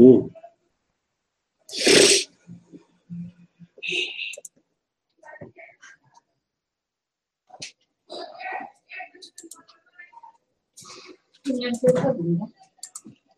[0.00, 0.30] 嗯。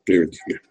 [0.05, 0.62] 对对对。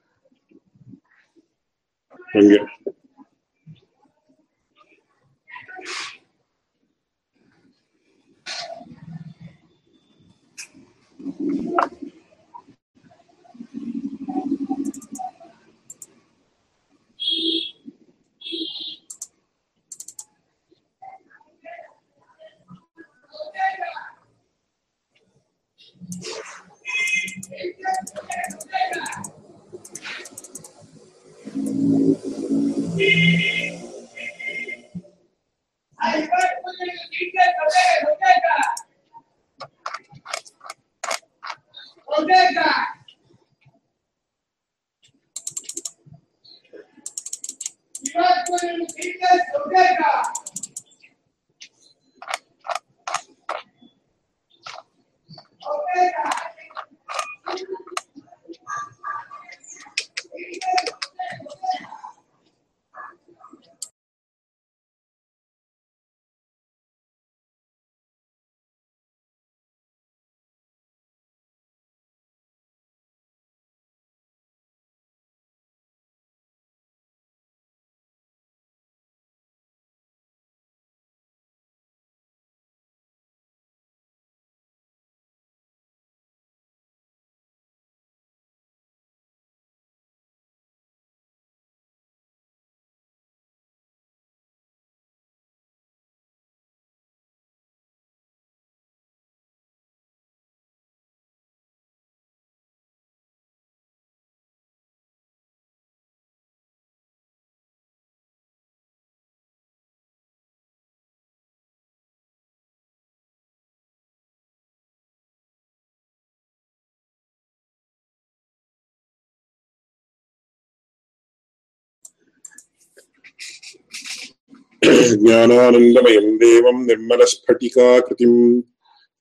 [124.85, 128.61] ज्ञानानन्दमयं देवं निर्मलस्फटिकाकृतिम्।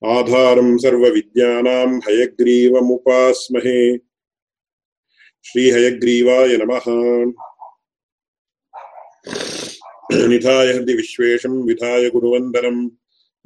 [0.04, 3.99] आधारं सर्वविद्यानां हयग्रीवमुपास्महे।
[5.44, 6.82] श्रीहयग्रीवाय नमः।
[10.28, 12.91] निधाय हृदि विश्वेशं विधाय गुरुवन्दनं।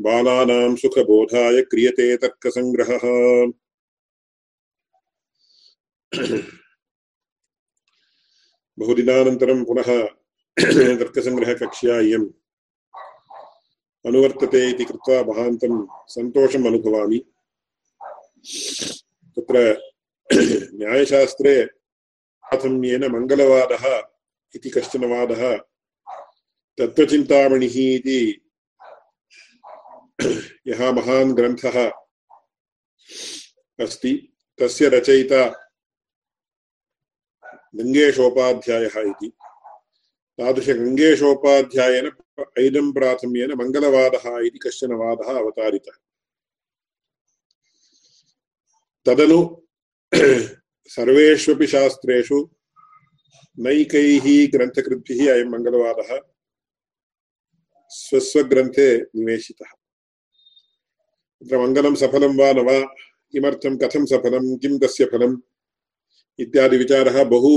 [0.00, 3.52] बालानां सुखबोधाय क्रियते तर्कसङ्ग्रहः।
[8.78, 10.08] बहुदिनानन्तरं पुनः
[10.60, 12.26] तर्कसङ्ग्रहकक्ष्या इयम्
[14.06, 15.74] अनुवर्तते इति कृत्वा महान्तं
[16.08, 17.18] सन्तोषम् अनुभवामि।
[19.34, 19.56] तत्र
[20.78, 23.84] न्यायशास्त्रे प्राथम्येन मङ्गलवादः
[24.54, 25.42] इति कश्चन वादः,
[26.78, 28.20] तत्त्वचिन्तामणिः इति
[30.68, 31.76] यः महान् ग्रन्थः
[33.78, 34.12] अस्ति,
[34.58, 35.42] तस्य रचयिता
[37.76, 39.32] गङ्गेशोपाध्यायः इति।
[40.38, 42.06] तादृशगङ्गेशोपाध्यायेन
[42.58, 45.96] ऐदं प्राथम्येन मङ्गलवादः इति कश्चन वादः अवतारितः।
[49.06, 49.56] तदनु
[50.88, 52.50] सर्वेष्वपि शास्त्रेषु
[53.58, 56.20] नैकैः ग्रन्थकृद्भिः अयं मङ्गलवादः
[57.88, 59.70] स्वस्वग्रन्थे निवेशितः।
[61.40, 62.94] तत्र मङ्गलं सफलं वा न वा,
[63.32, 65.40] किमर्थं, कथं सफलं, किं तस्य फलम्
[66.38, 67.52] इत्यादि विचारः बहु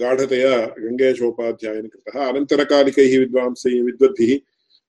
[0.00, 4.38] गाढतया गङ्गेशोपाध्यायेन कृतः। अनन्तरकालिकैः विद्वांसैः विद्वद्भिः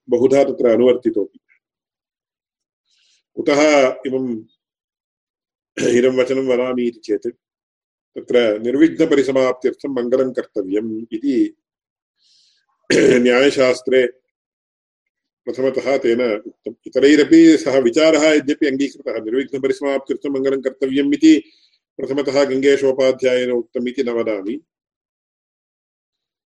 [0.10, 1.40] बहुधा तत्र अनुवर्तितोऽपि।
[3.36, 3.62] कुतः
[4.08, 4.44] इमम्
[5.78, 7.28] इदं वचनं वदामि इति चेत्,
[8.16, 11.36] तत्र निर्विघ्नपरिसमाप्त्यर्थं मङ्गलं कर्तव्यम् इति
[13.24, 14.06] न्यायशास्त्रे
[15.48, 21.34] प्रथमतः तेन उक्तम्। इतरैरपि सः विचारः यद्यपि अङ्गीकृतः, निर्विघ्नपरिसमाप्त्यर्थं मङ्गलं कर्तव्यम् इति
[22.00, 24.60] प्रथमतः गङ्गेशोपाध्यायेन उक्तम् इति न वदामि।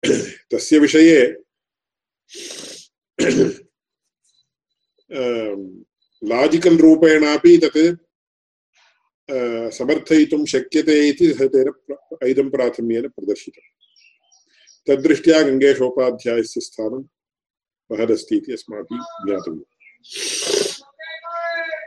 [0.51, 1.21] तस्य विषये
[6.21, 7.79] लाजिकल् रूपेणापि तत्
[9.77, 11.67] समर्थयितुं शक्यते इति तेन
[12.23, 13.69] ऐदं प्राथम्येन प्रदर्शितम्।
[14.87, 17.03] तद्दृष्ट्या गङ्गेशोपाध्यायस्य स्थानं
[17.91, 19.71] महदस्ति इति अस्माभिः ज्ञातव्यम्।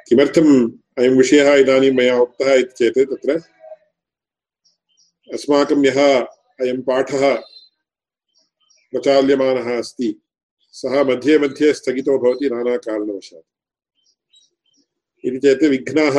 [0.09, 0.53] किमर्थम्
[0.99, 3.31] अयं विषयः इदानीं मया उक्तः इति चेत् तत्र,
[5.35, 6.01] अस्माकं यः
[6.61, 7.25] अयं पाठः
[8.93, 10.09] प्रचाल्यमानः अस्ति
[10.75, 13.49] सः मध्ये मध्ये स्थगितो भवति नानाकारणवशात्।
[15.25, 16.17] इति चेत् विघ्नाः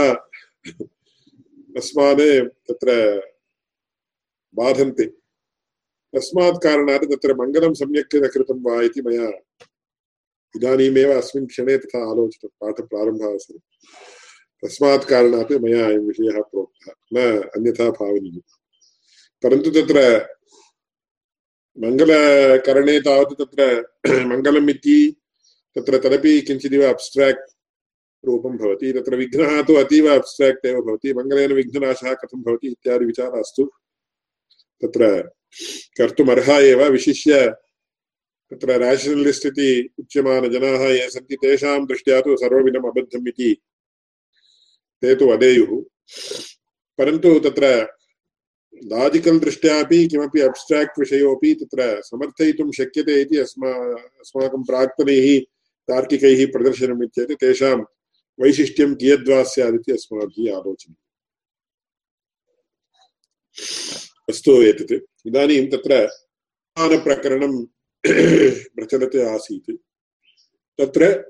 [1.78, 2.90] अस्मान् तत्र
[4.56, 5.06] बाधन्ते।
[6.14, 9.28] तस्मात् कारणात् तत्र मङ्गलं सम्यक् न कृतं वा इति मया
[10.56, 13.60] इदानीमेव अस्मिन् क्षणे तथा आलोचितं पाठप्रारम्भावसरे
[14.64, 17.16] तस्मात् कारणात् मया अयं विषयः प्रोक्तः, न
[17.56, 18.48] अन्यथा भावनीयः
[19.44, 20.00] परन्तु तत्र
[21.80, 23.62] मङ्गलकरणे तावत् तत्र
[24.32, 25.00] मङ्गलम् इति
[25.76, 27.48] तत्र तदपि किञ्चिदिव अब्स्ट्राक्ट्
[28.24, 33.66] रूपं भवति, तत्र विघ्नः तु अतीव अब्स्ट्राक्ट् एव भवति, मङ्गलेन विघ्ननाशः कथं भवति इत्यादि विचारास्तु।
[34.82, 35.22] तत्र
[35.98, 37.48] कर्तुमर्हा एव विशिष्य
[38.52, 43.54] तत्र राशनलिस्ट् इति उच्यमानजनाः ये सन्ति, तेषां दृष्ट्या तु सर्वमिदम् अबद्धम् इति
[45.02, 45.72] ते तु वदेयुः
[47.00, 47.66] परन्तु तत्र
[48.74, 53.72] लाजिकल् दृष्ट्यापि किमपि अब्स्ट्राक्ट् विषयोपि तत्र समर्थयितुं शक्यते इति अस्मा,
[54.20, 55.40] अस्माकं प्राक्तनैः
[55.88, 57.80] तार्किकैः प्रदर्शनम् इत्येतत्, तेषां
[58.40, 61.06] वैशिष्ट्यं कियद्वा स्यादिति अस्माभिः आलोचनीयम्
[64.30, 66.08] अस्तु एतत्। इदानीं तत्र
[66.78, 67.66] प्रकरणं
[68.76, 69.72] प्रचलते आसीत्।
[70.80, 71.30] तत्र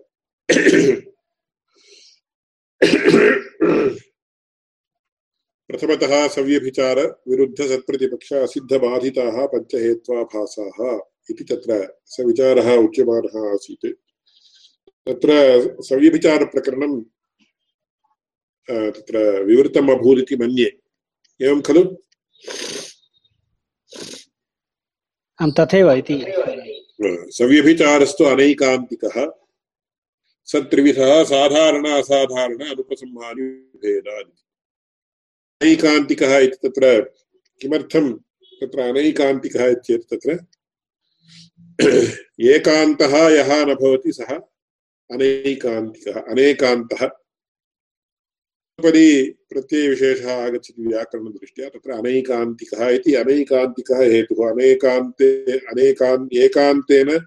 [5.70, 11.00] प्रथमतः सव्यभिचार विरुद्ध सत्प्रतिपक्ष असिद्धबाधिताः पञ्चहेत्वाभासाः
[11.30, 13.86] इति तत्र स विचारः उच्यमानः आसीत्।
[15.10, 15.30] तत्र
[15.84, 17.02] सव्यभिचारप्रकरणं
[18.92, 20.70] तत्र विवृतम् अभूत् इति मन्ये।
[21.42, 21.84] एवं खलु?
[25.60, 26.18] तथैव इति।
[27.38, 29.32] सव्यभिचारस्तु अनैकान्तिकः
[30.46, 34.36] सत्त्रिविधः साधारण असाधारण अनुपसंहारिभेदानि
[35.62, 37.02] अनैकान्तिकः इति तत्र
[37.62, 38.14] किमर्थं
[38.62, 40.40] तत्र अनैकान्तिकः इत्येतत् तत्र?
[42.42, 44.36] एकान्तः यः न भवति सः
[45.12, 47.06] अनैकान्तिकः, अनेकान्तः।
[48.80, 57.26] उपरि प्रत्ययविशेषः आगच्छति व्याकरणदृष्ट्या, तत्र अनैकान्तिकः इति अनैकान्तिकः हेतुः। अनेकान्ते, अनेकान्, एकान्तेन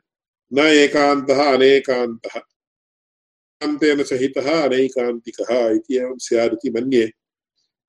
[0.54, 7.10] न एकान्तः, अनेकान्तः। एकान्तेन सहितः अनैकान्तिकः इति एवं स्यात् इति मन्ये।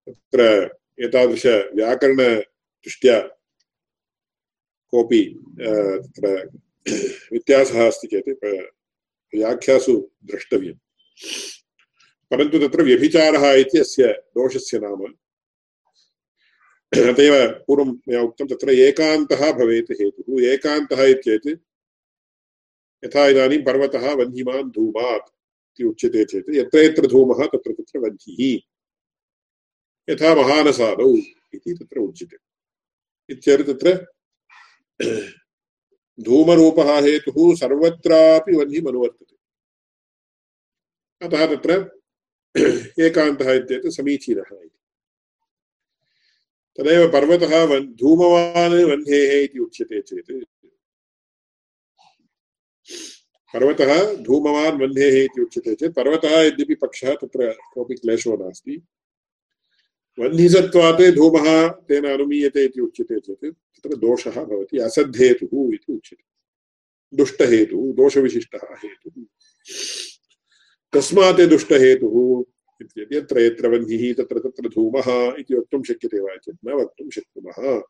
[0.09, 0.69] तत्र
[1.05, 3.19] एतादृशव्याकरणदृष्ट्या
[4.91, 6.49] कोऽपि तत्र
[7.31, 8.45] व्यत्यासः अस्ति चेत्
[9.35, 10.77] व्याख्यासु द्रष्टव्यम्।
[12.31, 15.05] परन्तु तत्र व्यभिचारः इति अस्य दोषस्य नाम।
[17.11, 21.59] अत एव पूर्वं मया उक्तं तत्र एकान्तः भवेत् हेतुः। एकान्तः इत्येत्
[23.05, 25.33] यथा इदानीं पर्वतः वह्निमान् धूमात्
[25.73, 28.72] इति उच्यते चेत्, यत्र यत्र धूमः तत्र तत्र वह्निः।
[30.09, 31.15] यथा महानसादौ
[31.53, 32.37] इति तत्र उच्यते।
[33.29, 34.13] इत्यर्थ तत्र
[36.21, 39.35] धूमरूपः हेतुः सर्वत्रापि वह्निमनुवर्तते।
[41.25, 41.99] अतः तत्र
[43.03, 44.79] एकान्तः इत्येतत् समीचीनः इति।
[46.77, 50.31] तदेव पर्वतः वन् धूमवान् वह्नेः इति उच्यते चेत्।
[53.53, 58.81] पर्वतः धूमवान् वह्नेः इति उच्यते चेत्। पर्वतः यद्यपि पक्षः तत्र कोऽपि क्लेशो नास्ति।
[60.19, 66.33] वह्निसत्वात् धूमः, तेन अनुमीयते इति उच्यते चेत्, तत्र दोषः भवति, असद्धेतुः इति उच्यते।
[67.17, 69.23] दुष्टहेतुः, दोषविशिष्टः हेतुः।
[70.93, 72.43] कस्मात् दुष्टहेतुः
[73.11, 77.81] यत्र यत्र वह्निः, तत्र तत्र धूमः इति वक्तुं शक्यते वा चेत् न वक्तुं शक्नुमः।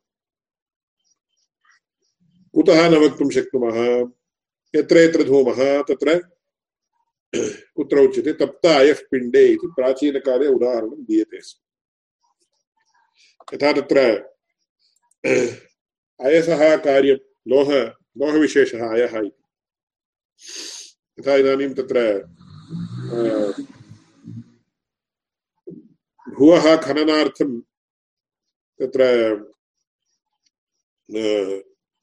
[2.53, 4.07] कुतः न वक्तुं शक्नुमः?
[4.75, 6.19] यत्र यत्र धूमः, तत्र
[7.75, 8.33] कुत्र उच्यते?
[9.11, 11.62] पिण्डे इति प्राचीनकाले उदाहरणं दीयते स्म।
[13.51, 13.97] यथा तत्र
[16.19, 17.19] अयसः कार्यं
[17.51, 17.69] लोह,
[18.17, 19.43] लोहविशेषः अयः इति।
[21.19, 21.97] यथा इदानीं तत्र
[26.27, 27.51] भुवः खननार्थं
[28.79, 29.01] तत्र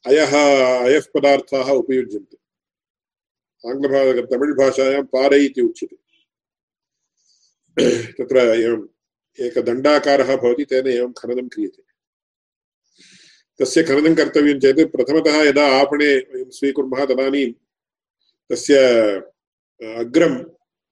[0.04, 0.32] अयः
[0.87, 2.37] अयः पदार्थाः उपयुज्यन्ते।
[3.70, 5.97] आङ्ग्लभा तमिळ् भाषायां पारै इति उच्यते।
[8.18, 8.37] तत्र
[9.40, 11.82] एवम् एकदण्डाकारः भवति, तेन एवं खननं क्रियते।
[13.61, 17.52] तस्य खननं कर्तव्यं चेत् प्रथमतः यदा आपणे वयं स्वीकुर्मः तदानीं
[18.50, 18.76] तस्य
[19.97, 20.35] अग्रं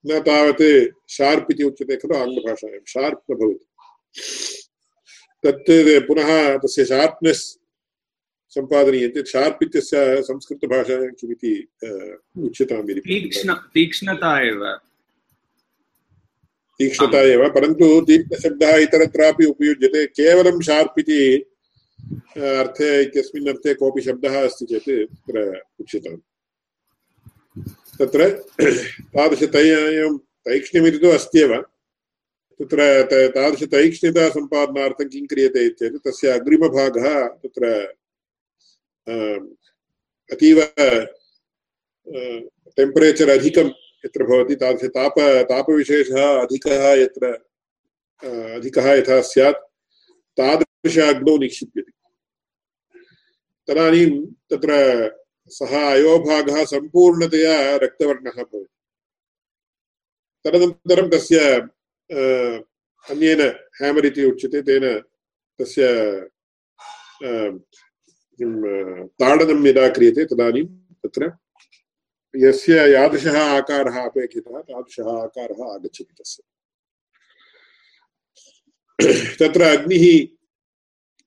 [0.06, 0.66] न तावत्
[1.10, 3.66] शार्प् इति उच्यते खलु आङ्ग्लभाषायां, शार्प् न भवति।
[5.44, 7.42] तत् पुनः तस्य शार्प्नेस्
[8.54, 11.52] सम्पादनीयं चेत् शार्प् इत्यस्य संस्कृतभाषायां किमिति
[12.38, 13.00] उच्यताम् इति।
[13.74, 14.62] तीक्ष्णता एव।
[16.80, 21.20] तीक्ष्णता एव परन्तु तीक्ष्णशब्दः इतरत्रापि उपयुज्यते। केवलं शार्प् इति
[22.38, 26.20] अर्थे, इत्यस्मिन् अर्थे कोऽपि शब्दः अस्ति चेत् तत्र उच्यताम्।
[27.98, 28.28] तत्र
[29.14, 30.16] तादृशतैयं
[30.46, 31.54] तैक्ष्ण्यमिति तु अस्त्येव
[32.60, 37.06] तत्र तादृशतैक्ष्ण्यतासम्पादनार्थं किं क्रियते तस्य अग्रिमभागः
[37.42, 37.64] तत्र
[40.30, 40.60] अतीव
[42.78, 43.68] टेम्परेचर् अधिकं
[44.04, 45.14] यत्र भवति तादृश ताप,
[45.50, 47.26] तापविशेषः अधिकः यत्र
[48.56, 49.60] अधिकः यथा स्यात्
[50.38, 51.92] तादृश अग्नौ निक्षिप्यते।
[53.68, 54.10] तदानीं
[54.50, 54.70] तत्र
[55.50, 58.66] सः अयोभागः सम्पूर्णतया रक्तवर्णः भवति।
[60.44, 61.38] तदनन्तरं तस्य
[63.10, 63.40] अन्येन
[63.80, 64.84] हेमर् इति उच्यते, तेन
[65.58, 65.82] तस्य
[67.22, 68.50] किं
[69.20, 70.66] ताडनं यदा क्रियते तदानीं
[71.02, 71.22] तत्र
[72.38, 76.42] यस्य यादृशः आकारः अपेक्षितः तादृशः आकारः आगच्छति तस्य।
[79.40, 80.04] तत्र अग्निः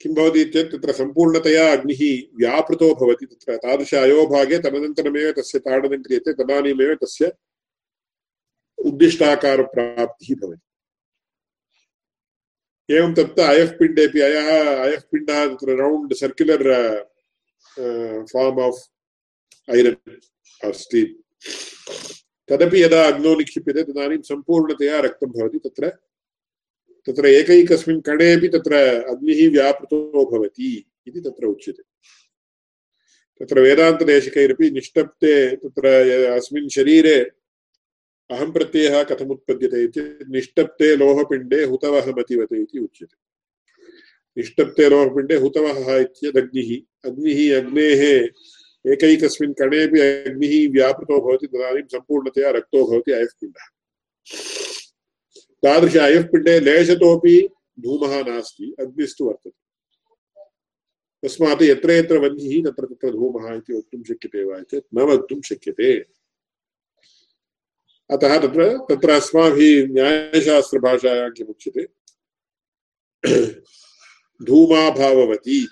[0.02, 2.02] किं भवति चेत् तत्र सम्पूर्णतया अग्निः
[2.38, 7.32] व्यापृतो भवति। तत्र तादृश अयोभागे तदनन्तरमेव तस्य ताडनं क्रियते, तदानीमेव तस्य
[8.78, 10.68] उद्दिष्टाकारप्राप्तिः भवति।
[12.96, 14.48] एवं तत्र अयः पिण्डेपि अयः
[14.84, 16.68] अयः पिण्डः तत्र round circular
[18.32, 18.80] form of
[19.70, 20.20] iron
[20.64, 21.04] अस्ति।
[22.50, 25.90] तदपि यदा अग्नौ निक्षिप्यते तदानीं सम्पूर्णतया रक्तं भवति। तत्र
[27.08, 28.76] तत्र एकैकस्मिन् कणेपि तत्र
[29.10, 31.84] अग्निः व्यापृतो भवति इति तत्र उच्यते।
[33.40, 35.88] तत्र वेदान्तदेशिकैरपि निष्टप्ते तत्र
[36.32, 37.20] अस्मिन् शरीरे
[38.30, 43.18] अहं प्रत्ययः कथमुत्पद्यते इति निष्टप्ते लोहपिण्डे हुतवहमतिवते इति उच्यते।
[44.38, 46.70] निष्टप्ते लोहपिण्डे हुतवहः इत्यदग्निः
[47.10, 48.30] अग्निः अग्नेः
[48.88, 53.66] एकैकस्मिन् कणेपि अग्निः व्यापृतो भवति, तदानीं सम्पूर्णतया रक्तो भवति अयः पिण्डः।
[55.64, 59.62] तादृश अयः पिण्डे लेशतोपि धूमः नास्ति, अग्निस्तु वर्तते।
[61.28, 66.06] तस्मात् यत्र यत्र वह्निः, तत्र तत्र धूमः इति वक्तुं शक्यते वा चेत् न वक्तुं शक्यते।
[68.12, 71.88] अतः तत्र तत्र अस्माभिः न्यायशास्त्रभाषायां किमुच्यते?
[74.44, 75.68] धूमाभाववती।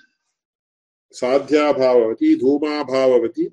[1.12, 3.44] साध्याभाववती धूमाभाववती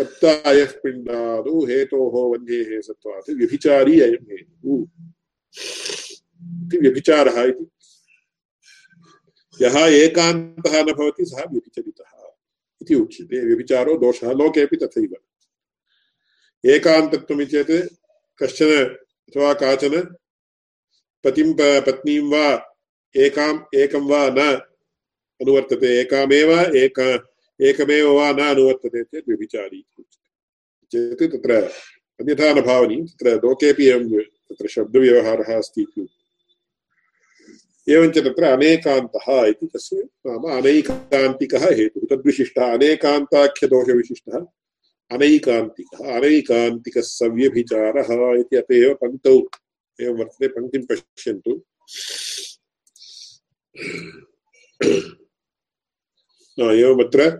[0.00, 4.86] तप्तायः पिण्डादौ हेतोः वह्नेः सत्त्वात्। व्यभिचारी अयं हेतुः।
[6.66, 7.70] इति व्यभिचारः इति।
[9.62, 12.30] यः एकान्तः न भवति, सः व्यभिचरितः
[12.82, 15.16] इति उच्यते। व्यभिचारो दोषः लोकेपि तथैव।
[16.66, 17.94] एकान्तत्वमिति चेत्
[18.42, 18.84] कश्चन
[19.28, 20.02] अथवा काचन
[21.24, 22.76] पतिं पत्नीं वा
[23.16, 24.60] एकाम् एकं वा न
[25.40, 26.50] अनुवर्तते एकामेव
[26.84, 26.98] एक
[27.60, 29.82] एकमेव वा न अनुवर्तते चेत् व्यभिचारी
[30.92, 31.56] चेत् तत्र
[32.20, 36.06] अन्यथा न भावनी तत्र लोकेपि एवं तत्र शब्दव्यवहारः अस्ति इति
[37.86, 44.38] एवञ्च तत्र अनेकान्तः इति तस्य नाम अनैकान्तिकः हेतुः तद्विशिष्टः अनेकान्ताख्यदोषविशिष्टः
[45.10, 49.36] अनैकान्तिकः अनैकान्तिकः सव्यभिचारः इति अत एव पङ्क्तौ
[49.98, 51.54] एवं वर्तते पङ्क्तिं पश्यन्तु
[56.60, 57.30] एवमत्र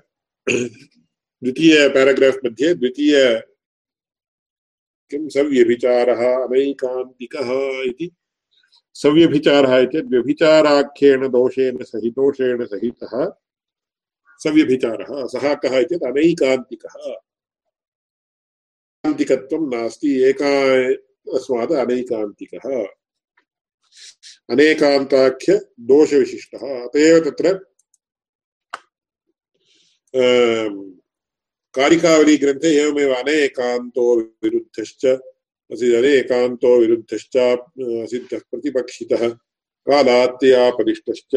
[0.51, 3.43] द्वितीय पेराग्राफ् मध्ये द्वितीय
[5.11, 7.51] किं सव्यभिचारः अनैकान्तिकः
[7.83, 8.11] इति।
[8.95, 13.33] सव्यभिचारः इति व्यभिचाराख्येन दोषेण सहितोषेण सहितः
[14.39, 17.15] सव्यभिचारः। सः कः इत्येतत् अनैकान्तिकः।
[19.05, 20.53] अनैकान्तिकत्वं नास्ति, एका
[20.93, 22.87] तस्मात् अनैकान्तिकः।
[24.51, 27.78] अनेकान्ताख्य दोषविशिष्टः। अत एव तत्र
[31.75, 34.05] कारिकावलीग्रन्थे एवमेव अनेकान्तो
[34.43, 37.37] विरुद्धश्च अनेकान्तो विरुद्धश्च
[38.11, 39.29] सिद्धः प्रतिपक्षितः
[39.87, 41.35] कालात्यापदिष्टश्च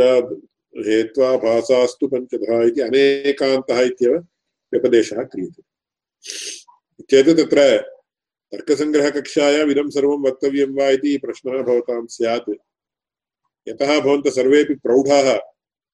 [0.87, 4.15] हेत्वा भासास्तु पञ्चधा इति अनेकान्तः इत्येव
[4.73, 5.61] व्यपदेशः क्रियते
[7.09, 7.61] चेत् तत्र
[8.53, 12.49] तर्कसङ्ग्रहकक्षायाम् इदं सर्वं वक्तव्यं वा इति प्रश्नः भवतां स्यात्
[13.67, 15.33] यतः भवन्तः सर्वेपि प्रौढाः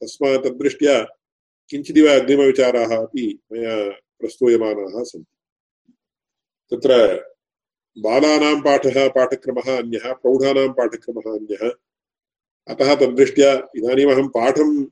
[0.02, 0.96] तस्मात् तद्दृष्ट्या
[1.70, 5.34] किञ्चिदिव अग्रिमविचाराः अपि मया प्रस्तूयमानाः सन्ति।
[6.72, 7.16] तत्र
[7.98, 11.72] बालानां पाठः, पाठक्रमः अन्यः, प्रौढानां पाठक्रमः अन्यः।
[12.68, 14.86] अतः तद्दृष्ट्या इदानीमहं पाठं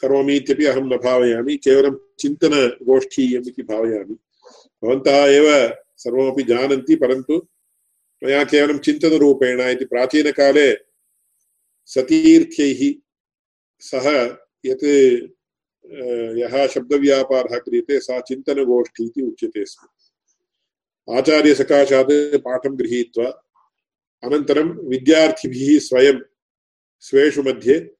[0.00, 4.16] करोमि इत्यपि अहं न भावयामि, केवलं चिन्तनगोष्ठीयम् इति भावयामि।
[4.84, 7.46] भवन्तः एव सर्वमपि जानन्ति, परन्तु
[8.24, 10.76] मया केवलं चिन्तनरूपेण इति प्राचीनकाले
[11.86, 12.94] सतीर्थ्यैः
[13.80, 15.33] सह यत्
[16.38, 19.88] यः शब्दव्यापारः क्रियते, सा चिन्तनगोष्ठी इति उच्यते स्म।
[21.16, 23.26] आचार्यसकाशात् पाठं गृहीत्वा,
[24.24, 26.18] अनन्तरं विद्यार्थिभिः स्वयं
[27.00, 27.90] स्वेषु मध्ये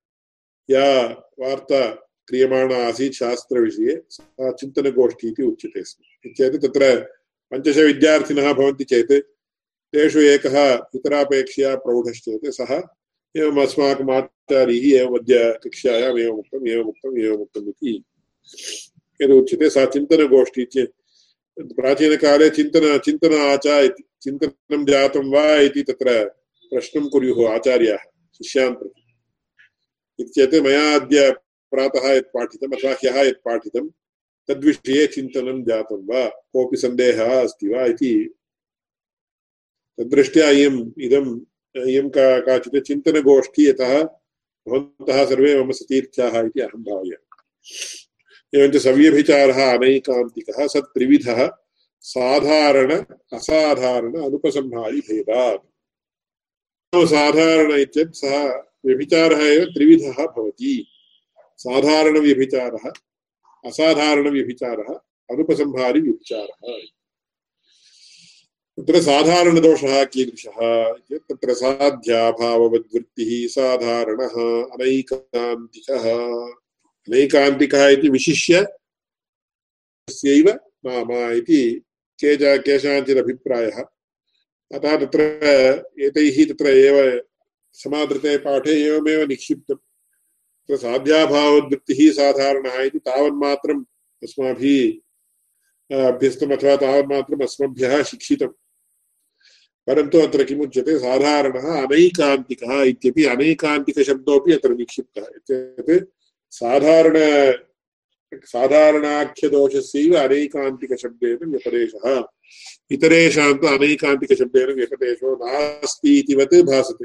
[0.71, 1.05] या
[1.41, 1.91] वार्ता
[2.29, 7.00] क्रियमाणा आसीत् शास्त्रविषये, सा चिन्तनगोष्ठी इति उच्यते स्म। चेत् तत्र
[7.50, 9.12] पञ्चशविद्यार्थिनः भवन्ति चेत्,
[9.93, 12.81] तेषु एकः इतरापेक्षया प्रौढश्चेत्, सः
[13.37, 18.05] एवम् अस्माकम् आचार्यैः एवम् अद्य कक्षायाम् एवमुक्तम् एवमुक्तम् एवमुक्तम् इति
[19.21, 20.64] यदुच्यते सा चिन्तनगोष्ठी
[21.59, 26.25] प्राचीनकाले चिन्तन चिन्तन आचा इति चिन्तनं जातं वा इति तत्र
[26.71, 28.05] प्रश्नं कुर्युः आचार्याः
[28.38, 31.31] शिष्यान् प्रति मया अद्य
[31.73, 33.88] प्रातः यत् पाठितम् अथवा ह्यः यत् पाठितं
[34.49, 36.29] तद्विषये चिन्तनं जातं वा?
[36.29, 38.14] कोऽपि सन्देहः अस्ति वा इति।
[39.99, 41.41] तद्दृष्ट्या इयम्, इदम्
[41.76, 44.02] इयं का काचित् चिन्तनगोष्ठी यतः
[44.69, 51.50] भवन्तः सर्वे मम सतीर्थ्याः इति अहं भावयामि। एवञ्च सव्यभिचारः अनैकान्तिकः स त्रिविधः
[52.00, 52.93] साधारण,
[53.33, 55.61] असाधारण, अनुपसंहारि भेदात्।
[56.97, 58.45] साधारण इत्येतत् सः
[58.87, 60.87] व्यभिचारः एव त्रिविधः भवति।
[61.59, 62.90] साधारणव्यभिचारः
[63.64, 64.95] असाधारणव्यभिचारः
[65.31, 66.73] अनुपसंहारि व्यभिचारः
[68.78, 70.57] तत्र साधारणदोषः कीदृशः
[71.19, 74.35] तत्र साध्याभाववद्वृत्तिः साधारणः
[74.75, 76.07] अनैकान्तिकः।
[77.09, 78.62] अनैकान्तिकः इति विशिष्य
[80.09, 80.49] तस्यैव
[80.87, 81.83] नाम इति
[82.19, 83.78] केच केषाञ्चिदभिप्रायः।
[84.75, 85.21] अतः तत्र
[86.00, 87.23] एतैः तत्र एव
[87.73, 93.85] समादृते पाठे एवमेव निक्षिप्तम्। तत्र साध्याभाववद्वृत्तिः साधारणः इति तावन्मात्रम्
[94.23, 98.52] अस्माभिः अभ्यस्तम् अथवा तावन्मात्रम् अस्मभ्यः शिक्षितम्।
[99.88, 100.99] परन्तु अत्र किमुच्यते?
[100.99, 106.07] साधारणः अनैकान्तिकः इत्यपि अनैकान्तिकशब्दोऽपि अत्र निक्षिप्तः इत्येतत्
[106.53, 107.17] साधारण
[108.45, 112.25] साधारणाख्यदोषस्यैव अनैकान्तिकशब्देन व्यपदेशः।
[112.91, 117.05] इतरेषां तु अनैकान्तिकशब्देन व्यपदेशो नास्ति इतिवत् भासते।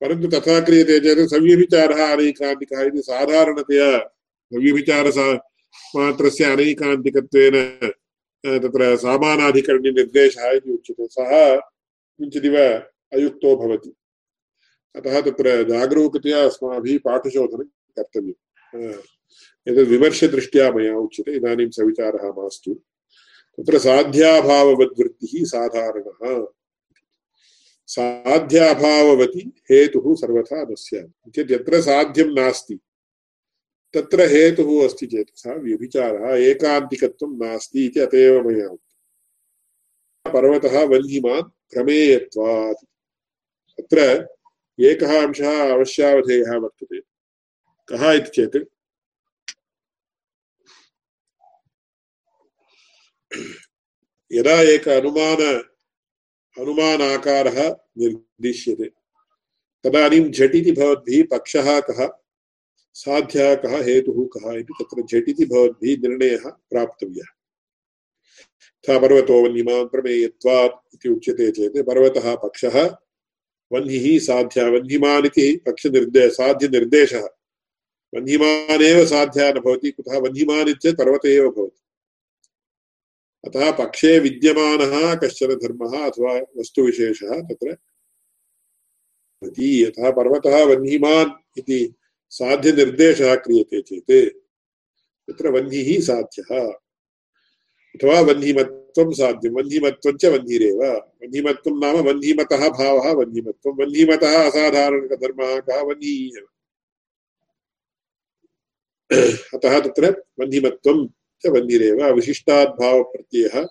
[0.00, 3.98] परन्तु तथा क्रियते चेत् सव्यभिचारः अनैकान्तिकः इति साधारणतया
[4.52, 5.32] सव्यभिचारसा
[5.96, 7.54] मात्रस्य अनैकान्तिकत्वेन
[8.56, 11.56] तत्र सामानाधिकरणनिर्देशः इति उच्यते। सः
[12.18, 12.58] किञ्चिदिव
[13.12, 13.92] अयुक्तो भवति।
[14.96, 17.64] अतः तत्र जागरूकतया अस्माभिः पाठशोधनं
[17.98, 18.92] कर्तव्यम्।
[19.68, 22.74] एतद् विमर्शदृष्ट्या मया उच्यते। इदानीं सविचारः मास्तु।
[23.58, 26.46] तत्र साध्याभाववद्वृत्तिः साधारणः।
[27.86, 32.78] साध्याभाववति हेतुः सर्वथा न स्यात् यत्र साध्यं नास्ति।
[33.94, 41.42] तत्र हेतुः अस्ति चेत् सः व्यभिचारः, एकान्तिकत्वं नास्ति इति अत एव मया उक्तम्। पर्वतः वह्निमान्
[41.42, 42.86] प्रमेयत्वात्।
[43.78, 44.28] अत्र
[44.80, 47.00] एकः अंशः अवश्यावधेयः वर्तते।
[47.88, 48.56] कः इति चेत्?
[54.32, 55.36] यदा एक अनुमान,
[56.58, 58.90] अनुमानाकारः निर्दिश्यते,
[59.84, 62.27] तदानीं झटिति भवद्भिः पक्षः कः?
[62.94, 67.24] साध्या कः हेतुः कः इति तत्र झटिति भवद्भिः निर्णयः प्राप्तव्यः।
[68.78, 72.96] यथा पर्वतो वह्निमान् प्रमेयत्वात् इति उच्यते चेत् पर्वतः पक्षः
[73.72, 77.28] वह्निः साध्या वह्निमान् इति पक्षनिर्दे, साध्यनिर्देशः।
[78.14, 81.82] वह्निमानेव साध्या न भवति, कुतः वह्निमान् इत्येतत् पर्वत एव भवति।
[83.46, 87.72] अतः पक्षे विद्यमानः कश्चन धर्मः अथवा वस्तुविशेषः तत्र
[89.44, 91.94] भवति यतः पर्वतः वह्निमान् इति
[92.30, 94.40] साध्य निर्देश क्रियते चेत।
[95.28, 96.72] तत्र वह्निः साध्यः।
[97.94, 106.30] अथवा वह्निमत्वं साध्यं। वह्निमत्वं च वह्निरेव। वह्निमत्वं नाम वह्निमतः भावः, वह्निमत्वं वह्निमतः असाधारणधर्मः कः वह्निः
[109.54, 111.08] अतः तत्र वह्निमत्वं
[111.42, 113.66] च वह्निरेव। विशिष्टाद्भावप्रत्ययः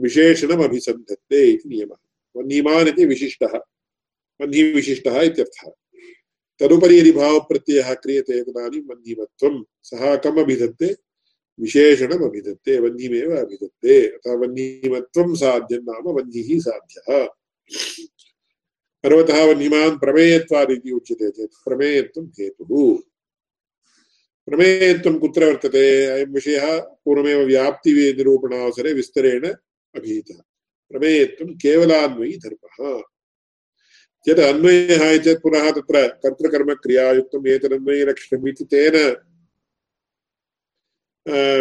[0.00, 1.96] विशेषणम् अभिसन्धत्ते इति नियमः।
[2.36, 3.60] वह्निमान् इति विशिष्टः।
[5.20, 5.70] इत्यर्थः।
[6.62, 10.96] तदुपरि यदि भावप्रत्ययः क्रियते तदानीं वह्निमत्वं। सः कम् अभिधत्ते?
[11.60, 17.28] विशेषणम् अभिधत्ते। वह्निमेव अभिधत्ते। अतः वह्निमत्वं साध्यं नाम वह्निः साध्यः।
[19.02, 22.98] पर्वतः वह्निमान् प्रमेयत्वादिति उच्यते चेत् प्रमेयत्वं हेतुः।
[24.46, 26.06] प्रमेयत्वं कुत्र वर्तते?
[26.06, 29.46] अयं विषयः पूर्वमेव व्याप्तिनिरूपणावसरे विस्तरेण
[29.94, 30.42] अभिहितः।
[30.90, 33.02] प्रमेयत्वं केवलान्वयी धर्मः।
[34.24, 38.96] चेत् अन्वयः चेत् पुनः तत्र कर्तृकर्मक्रियायुक्तम् एतदन्वयलक्षणम् इति तेन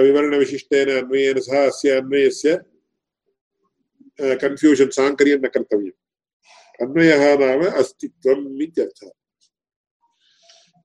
[0.04, 2.62] विवरणविशिष्टेन अन्वयेन सह अस्य अन्वयस्य
[4.42, 6.00] कन्फ्यूषन् साङ्कर्यं न कर्तव्यम्।
[6.82, 9.10] अन्वयः नाम अस्तित्वम् इत्यर्थः।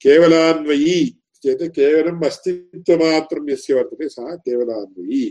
[0.03, 0.97] केवलान्वयी
[1.43, 5.31] चेत् केवलम् अस्तित्वमात्रं यस्य वर्तते, सः केवलान्वयी।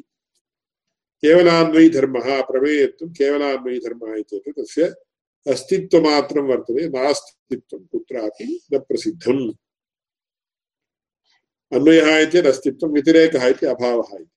[1.21, 4.93] केवलान्वयी धर्मः प्रमेयत्वं केवलान्वयी धर्मः इत्येतत् तस्य
[5.47, 9.53] अस्तित्वमात्रं वर्तते नास्तित्वं कुत्रापि न प्रसिद्धम्।
[11.73, 14.29] अन्वयः चेत् अस्तित्वं, व्यतिरेकः इति अभावः इति।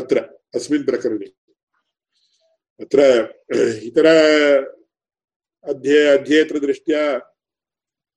[0.00, 0.18] अत्र,
[0.54, 1.26] अस्मिन् प्रकरणे।
[2.80, 3.00] अत्र,
[3.82, 4.06] इतर
[5.64, 7.18] अध्ये अध्येतृदृष्ट्या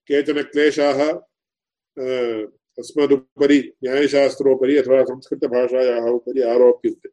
[0.08, 1.12] केचन क्लेशाः
[2.80, 7.10] अस्मदुपरि, न्यायशास्त्रोपरि अथवा संस्कृतभाषायाः उपरि आरोप्यन्ते।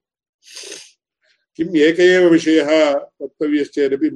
[1.56, 4.10] किम् एक एव विषयः वक्तव्यश्चेदपि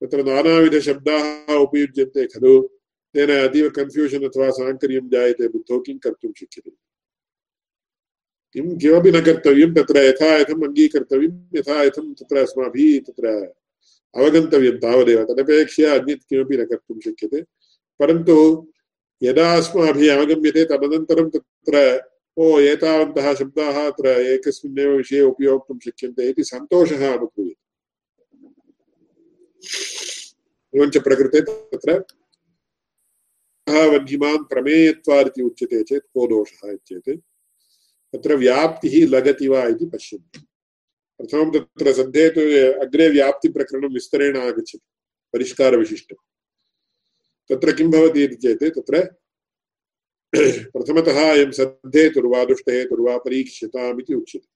[0.00, 2.62] तत्र नानाविधशब्दाः उपयुज्यन्ते खलु।
[3.14, 6.70] तेन अतीव कन्फ्यूषन् अथवा साङ्कर्यं जायते बुद्धौ। किं कर्तुं शक्यते?
[8.52, 13.28] किं किमपि न कर्तव्यं तत्र यथा यथम् अङ्गीकर्तव्यं यथा यथं तत्र अस्माभिः तत्र
[14.14, 17.42] अवगन्तव्यं तावदेव। तदपेक्षया अन्यत् किमपि न कर्तुं शक्यते।
[18.00, 18.36] परन्तु
[19.22, 21.74] यदा अस्माभिः अवगम्यते तदनन्तरं तत्र
[22.36, 27.62] ओ एतावन्तः शब्दाः अत्र एकस्मिन्नेव विषये उपयोक्तुं शक्यन्ते इति सन्तोषः अनुभूयते
[30.74, 31.92] एवञ्च प्रकृते तत्र
[33.66, 40.40] वह्निमान् प्रमेयत्वादिति उच्यते चेत् को दोषः इत्येते तत्र व्याप्तिः लगति वा इति पश्यन्ति।
[41.20, 42.40] प्रथमं तत्र सन्धे तु
[42.82, 44.86] अग्रे व्याप्तिप्रकरणं विस्तरेण आगच्छति।
[45.34, 46.16] परिष्कारविशिष्टं
[47.50, 48.96] तत्र किं भवति इति चेत्, तत्र
[50.36, 54.54] प्रथमतः अयं सद्धेतुर्वा दुष्टहेतुर्वा परीक्ष्यताम् इति उच्यते।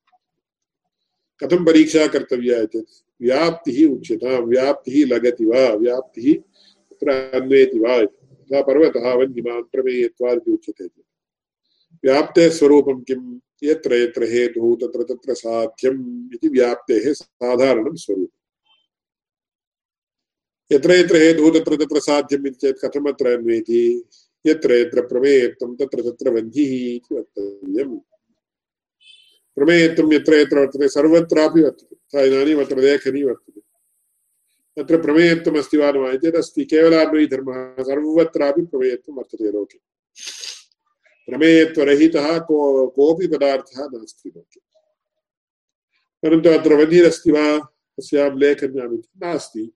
[1.46, 6.34] कथं परीक्षा कर्तव्या चेत् व्याप्तिः उच्यतां, व्याप्तिः लगति वा, व्याप्तिः
[6.90, 10.84] तत्र अन्वेति वा यथा पर्वतः, वह्निमान् प्रमेयत्वादिति उच्यते
[12.04, 18.38] व्याप्ते स्वरूपं किं यत्र यत्र हेतुः, तत्र तत्र साध्यम् इति व्याप्तेः साधारणं स्वरूपम्।
[20.74, 24.04] यत्र यत्र हेतुः, तत्र तत्र साध्यम् इति चेत् कथमत्र अन्वेति?
[24.46, 27.98] यत्र यत्र प्रमेयत्वं तत्र तत्र वह्निः इति वक्तव्यम्।
[29.56, 33.60] प्रमेयत्वं यत्र यत्र वर्तते, सर्वत्रापि वर्तते। तथा इदानीम् अत्र लेखनी वर्तते।
[34.76, 39.78] तत्र प्रमेयत्वम् अस्ति वा न वा चेत् अस्ति केवलान्वयधर्मः सर्वत्रापि प्रमेयत्वं वर्तते लोके।
[41.26, 44.60] प्रमेयत्वरहितः को, कोऽपि पदार्थः नास्ति लोके।
[46.22, 47.58] परन्तु अत्र वह्निरस्ति वा?
[47.98, 49.72] अस्यां लेखन्याम् इति नास्ति।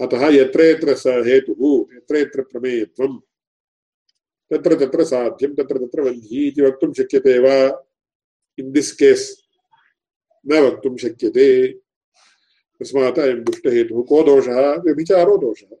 [0.00, 3.20] अतः यत्र यत्र स हेतुः, यत्र यत्र प्रमेयत्वं
[4.52, 7.86] तत्र तत्र साध्यं, तत्र तत्र वह्निः इति वक्तुं शक्यते वा?
[8.58, 9.36] इन् दिस् केस्
[10.46, 11.78] न वक्तुं शक्यते।
[12.80, 14.74] तस्मात् अयं दुष्टहेतुः को दोषः?
[14.74, 15.76] व्यभिचारो दोषः।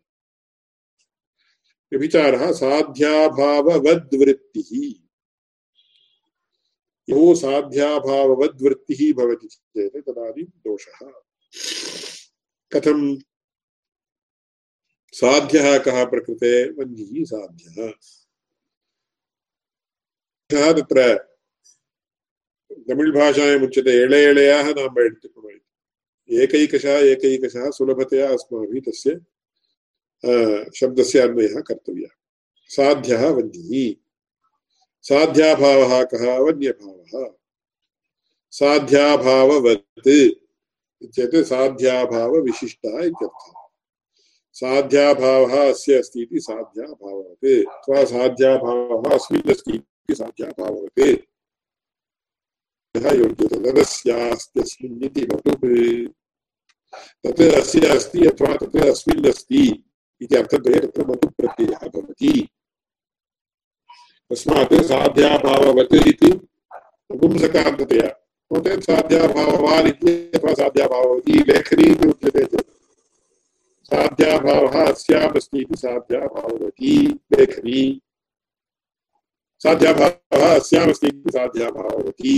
[1.92, 5.04] व्यभिचारः साध्याभाववद्वृत्तिः।
[7.14, 11.12] यो साध्याभाववद्वृत्तिः भवति चेत् तदानीं दोषः।
[12.72, 13.27] कथं
[15.12, 16.70] साध्य कह प्रकृते?
[16.70, 17.88] वह्निः साध्य।
[22.88, 24.98] तमिल भाषा उच्यते, एळे नाम
[26.42, 29.10] एकैकशः एकैकशः सुलभतया अस्माभिः तस्य
[30.76, 32.12] शब्दस्य अन्वयः कर्तव्यः।
[32.68, 33.94] साध्यः वह्निः
[35.02, 36.24] साध्याभावः कः?
[36.38, 37.30] वन्यभावः
[38.50, 40.08] साध्याभाववत्
[41.44, 43.57] साध्याभावविशिष्टः इत्यर्थः।
[44.56, 51.00] साध्याभावः अस्य अस्ति इति साध्याभाववत् अथवा साध्याभावः अस्मिन् अस्ति इति साध्याभाववत्
[52.94, 55.26] तदस्यास्त्यस्मिन् इति
[57.24, 59.84] तत् अस्य अस्ति अथवा तत् अस्मिन् अस्ति
[60.22, 61.02] इति अर्थद्वये तत्र
[61.88, 62.48] भवति।
[64.30, 64.72] तस्मात्
[66.08, 66.30] इति
[68.50, 72.77] नो चेत् साध्याभाववान् इति अथवा साध्याभाववती लेखनी इति उच्यते चेत्।
[73.90, 76.94] साध्याभावः अस्यामस्ति इति साध्याभाववती
[77.32, 77.80] लेखनी
[79.60, 82.34] साध्याभावः अस्यामस्ति इति साध्याभाववती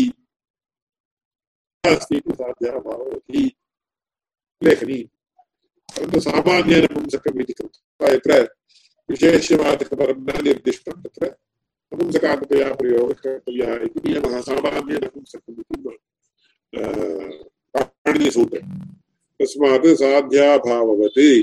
[1.84, 3.44] अस्ति इति साध्याभाववती
[4.62, 5.02] लेखनी
[5.88, 8.40] परन्तु सामान्येन पुंसकम् इति कृत्वा यत्र
[9.08, 11.34] विशेष्यवाचकपरं न निर्दिष्टं तत्र
[11.92, 15.98] नपुंसकान्ततया प्रयोगः कर्तव्यः इति नियमः सामान्येन पुंसकम् इति
[17.74, 18.60] पाणिनिसूत्रे
[19.40, 21.42] तस्मात् साध्याभाववत्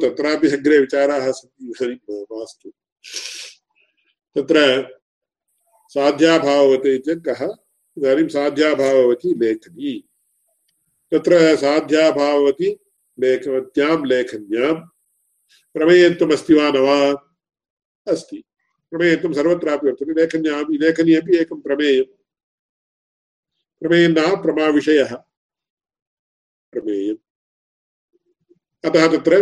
[0.00, 2.70] तत्रापि अग्रे विचाराः सन्ति मास्तु
[4.34, 4.88] तत्र
[5.88, 7.44] साध्याभाववत् चेत् कः?
[7.98, 10.08] इदानीं साध्याभाववती लेखनी।
[11.12, 12.78] तत्र साध्याभाववती
[13.20, 14.74] लेखवत्यां, लेखन्यां
[15.74, 17.12] प्रमेयत्वमस्ति वा न वा?
[18.08, 18.44] अस्ति।
[18.90, 22.04] प्रमेयत्वं सर्वत्रापि वर्तते। लेखन्यां लेखनी अपि एकं प्रमेयं।
[23.80, 25.22] प्रमेयं नाम प्रमाविषयः।
[26.72, 27.18] प्रमेयम्
[28.84, 29.40] अतः तत्र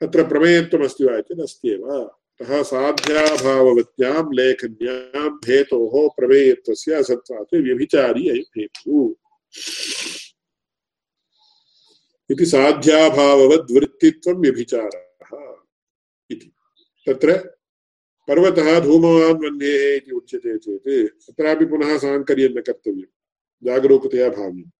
[0.00, 9.12] तत्र प्रमेयत्वमस्ति वा चेत् अस्त्येव अतः साध्याभाववत्यां लेखन्यां हेतोः प्रमेयत्वस्य असत्त्वात् व्यभिचारी हेतुः
[12.30, 15.32] इति साध्याभाववद्वृत्तित्वं व्यभिचारः
[16.30, 16.50] इति
[17.06, 17.36] तत्र
[18.28, 20.88] पर्वतः धूमवान् वह्नेः इति उच्यते चेत्
[21.26, 23.10] तत्रापि पुनः साङ्कर्यं न कर्तव्यं
[23.62, 24.70] जागरूकतया भाव्यम्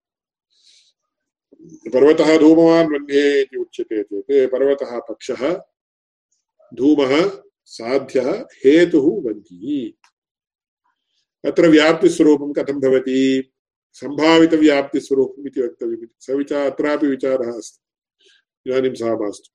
[1.66, 5.62] पर्वतः धूमवान् वह्ने इति उच्यते चेत् पर्वतः पक्षः,
[6.74, 9.92] धूमः साध्यः, हेतुः वह्निः
[11.50, 13.50] अत्र व्याप्तिस्वरूपं कथं भवति?
[13.92, 19.50] सम्भावितव्याप्तिस्वरूपम् इति वक्तव्यम् स विचार अत्रापि विचारः अस्ति। इदानीं सः मास्तु।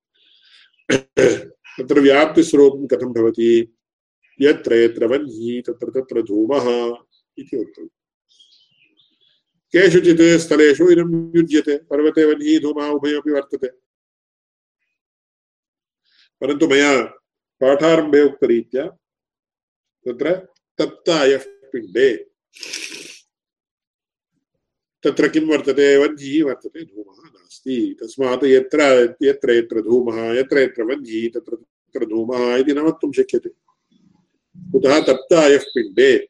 [1.84, 3.76] अत्र व्याप्तिस्वरूपं कथं भवति?
[4.42, 6.96] यत्र यत्र वह्निः तत्र तत्र धूमः
[7.38, 7.99] इति वक्तव्यम्।
[9.76, 13.68] केषुचित् स्थलेषु इदं युज्यते, पर्वते वह्निः धूमः उभयोपि वर्तते।
[16.42, 17.04] परन्तु मया
[17.62, 18.86] पाठारम्भे उक्तरीत्या
[20.06, 20.36] तत्र
[20.78, 22.16] तप्तायः पिण्डे।
[25.04, 25.98] तत्र किं वर्तते?
[25.98, 28.82] वह्निः वर्तते, धूमः नास्ति। तस्मात् यत्र
[29.24, 33.50] यत्र यत्र धूमः, यत्र यत्र वह्निः, तत्र तत्र धूमः इति न वक्तुं शक्यते।
[34.72, 36.30] कुतः तप्तायः पिण्डे।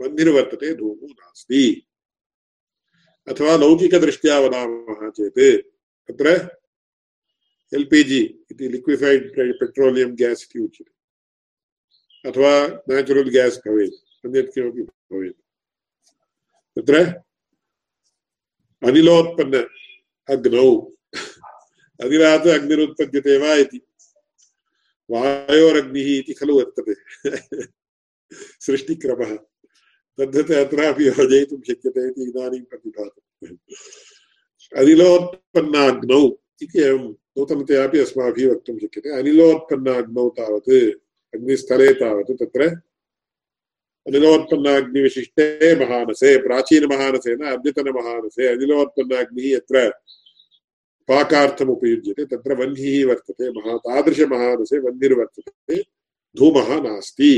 [0.00, 1.86] वह्निर्वर्तते, धूमो नास्ति।
[3.28, 5.66] अथवा लौकिकदृष्ट्या वदामः चेत्,
[6.08, 6.28] तत्र
[7.74, 10.92] एल् पि जि इति लिक्विफैड् पेट्रोलियं गेस् इति उच्यते।
[12.30, 15.38] अथवा नेचुरल् गेस् भवेत्, अन्यत् किमपि भवेत्।
[16.78, 17.04] तत्र
[18.82, 19.66] अनिलोत्पन्न
[20.28, 20.70] अग्नौ
[22.00, 23.80] अनिलात् अग्निरुत्पद्यते वा इति।
[25.10, 26.94] वायोरग्निः इति खलु वर्तते।
[28.60, 29.51] सृष्टिक्रमः।
[30.18, 33.56] तद्वत् अत्रापि योजयितुं शक्यते इति इदानीं प्रतिभातम्
[34.78, 36.22] अनिलोत्पन्नाग्नौ
[36.62, 37.04] इति एवं
[37.38, 40.70] नूतनतयापि अस्माभिः वक्तुं शक्यते। अनिलोत्पन्नाग्नौ तावत्,
[41.34, 42.62] अग्निस्थले तावत् तत्र
[44.06, 49.88] अनिलोत्पन्नाग्निविशिष्टे महानसे प्राचीनमहानसेन अद्यतनमहानसे अनिलोत्पन्नाग्निः यत्र
[51.08, 55.76] पाकार्थम् उपयुज्यते तत्र वह्निः वर्तते, महा, तादृशमहानसे वह्निर्वर्तते,
[56.36, 57.32] धूमः नास्ति।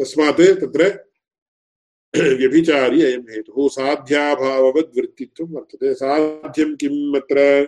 [0.00, 1.06] तस्मात् तत्र
[2.16, 7.64] व्यभिचारी अयं हेतुः साध्याभाववद्वृत्तित्वं वर्तते। साध्यं किम् अत्र?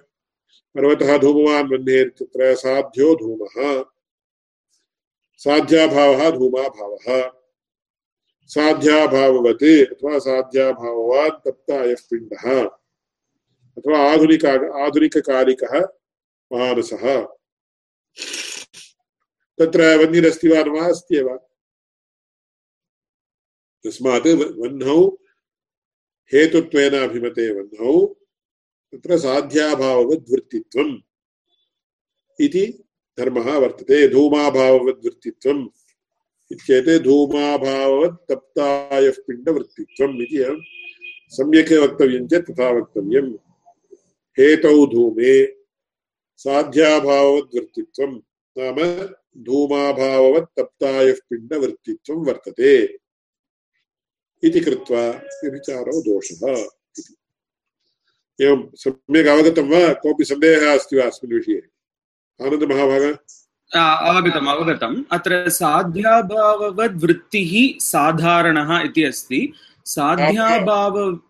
[0.75, 3.85] पर्वतः धूमवान् वह्नेर्तत्र। साध्यो धूमः।
[5.37, 7.31] साध्याभावः धूमाभावः।
[8.47, 12.65] साध्याभाववत् अथवा साध्याभाववान् तप्तायः पिण्डः।
[13.79, 14.45] अथवा आधुनिक
[14.77, 15.81] आधुनिककालिकः
[16.53, 17.23] मानसः।
[19.59, 21.41] तत्र वह्निरस्ति वा न वा अस्त्येव
[23.85, 24.99] तस्मात् वह्नौ
[26.33, 27.93] हेतुत्वेन अभिमते वह्नौ
[28.93, 30.97] तत्र साध्याभाववद्वृत्तित्वम्
[32.41, 32.85] इति
[33.19, 35.69] धर्मः वर्तते, धूमाभाववद्वृत्तित्वम्
[36.53, 40.39] इत्येते धूमाभाववत् तप्तायः पिण्डवृत्तित्वम् इति
[41.37, 43.33] सम्यक् वक्तव्यं चेत् तथा वक्तव्यम्।
[44.39, 45.35] हेतौ धूमे
[46.37, 48.21] साध्याभाववद्वृत्तित्वं
[48.59, 52.99] नाम तप्तायः पिण्डवृत्तित्वं वर्तते।
[54.45, 56.67] इति कृत्वा व्यभिचारो दोषः।
[58.41, 59.93] एवं सम्यक् अवगतं वा?
[59.93, 61.63] कोऽपि सन्देहः अस्ति वा अस्मिन् विषये?
[62.41, 63.19] आनन्दमहाभाग।
[64.09, 69.53] अवगतम् अवगतम्। अत्र साध्याभाववद्वृत्तिः साधारणः इति अस्ति।
[69.85, 71.21] साध्याभाव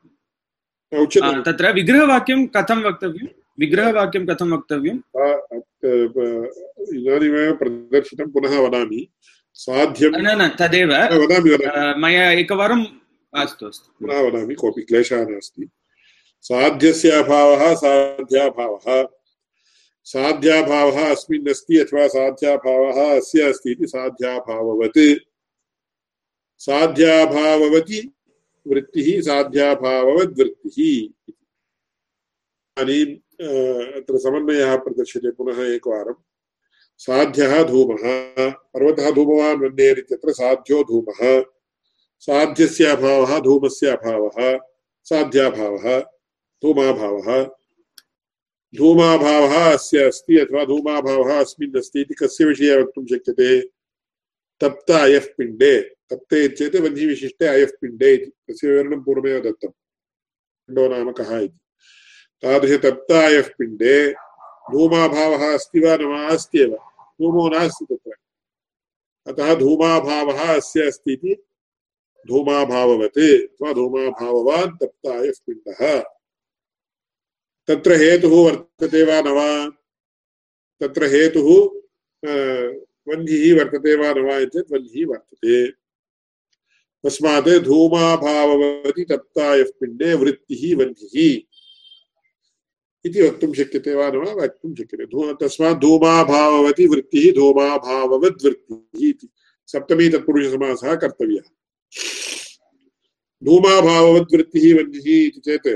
[1.46, 3.26] तत्र विग्रहवाक्यं कथं वक्तव्यं?
[3.58, 4.98] विग्रहवाक्यं कथं वक्तव्यम्?
[6.96, 9.08] इदानीमेव प्रदर्शितं पुनः वदामि।
[9.54, 12.84] साध्यं न न तदेव। वदामि मया एकवारं
[13.34, 15.68] अस्तु अस्तु। पुनः वदामि कोऽपि क्लेशः नास्ति।
[16.42, 19.08] साध्यस्य अभावः साध्याभावः।
[20.04, 25.18] साध्याभावः अस्मिन् अस्ति अथवा साध्याभावः अस्य अस्ति इति साध्याभाववत्।
[26.58, 28.12] साध्याभाववति
[28.68, 30.84] वृत्तिः साध्याभाववद्वृत्तिः
[32.78, 33.14] इदानीम्
[33.96, 36.14] अत्र समन्वयः प्रदर्श्यते पुनः
[36.98, 37.98] साध्यः धूमः,
[38.50, 41.44] पर्वतः धूमवान् वन्येर् इत्यत्र साध्यो धूमः।
[42.20, 44.58] साध्यस्य अभावः धूमस्य अभावः
[45.04, 46.00] साध्याभावः,
[46.62, 47.44] धूमाभावः।
[48.74, 53.60] धूमाभावः अस्य अस्ति अथवा धूमाभावः अस्मिन् अस्ति इति कस्य विषये वक्तुं शक्यते?
[54.60, 61.12] तप्त अयः पिण्डे। तप्ते चेत् वह्निविशिष्टे अयः पिण्डे इति। तस्य विवरणं पूर्वमेव दत्तं। पिण्डो नाम
[61.12, 61.58] कः इति।
[62.42, 64.12] तादृशतप्त अयः पिण्डे।
[64.72, 66.36] धूमाभावः अस्ति वा न वा?
[67.10, 68.12] धूमो नास्ति तत्र।
[69.32, 71.42] अतः धूमाभावः अस्य अस्ति इति
[72.26, 76.04] धूमाभाववत् अथवा धूमाभाववान् तप्ताय पिण्डः।
[77.68, 79.70] तत्र हेतुः वर्तते वा न वा?
[80.80, 81.48] तत्र हेतुः
[83.08, 84.38] वह्निः वर्तते वा न वा
[85.06, 85.70] वर्तते।
[87.04, 87.48] तस्मात्
[90.14, 91.42] वृत्तिः
[93.04, 94.32] इति वक्तुं शक्यते वा न वा?
[94.32, 95.04] वक्तुं शक्यते।
[96.86, 97.32] वृत्तिः
[99.08, 99.28] इति।
[99.66, 101.50] सप्तमी तत्पुरुषसमासः कर्तव्यः।
[103.44, 105.66] धूमाभाववद्वृत्तिः वह्निः इति चेत्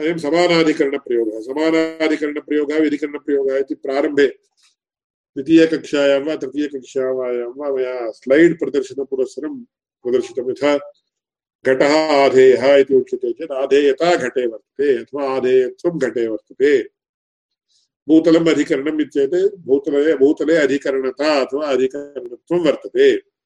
[0.00, 9.64] अयं समानाधिकरणप्रयोगः समानाधिकरणप्रयोगः व्यधिकरणप्रयोगः इति प्रारम्भे द्वितीयकक्षायां वा, तृतीयकक्षायां वा मया स्लैड् प्रदर्शनपुरस्सरं
[10.04, 10.78] प्रदर्शितं यथा
[11.66, 16.82] घटः आधेयः इति उच्यते चेत् आधेयता घटे वर्तते, अथवा आधेयत्वं घटे वर्तते।
[18.08, 23.37] भूतलम् अधिकरणम् इत्येते भूतले भूतले अधिकरणता अथवा अधिकरणत्वं वर्तते।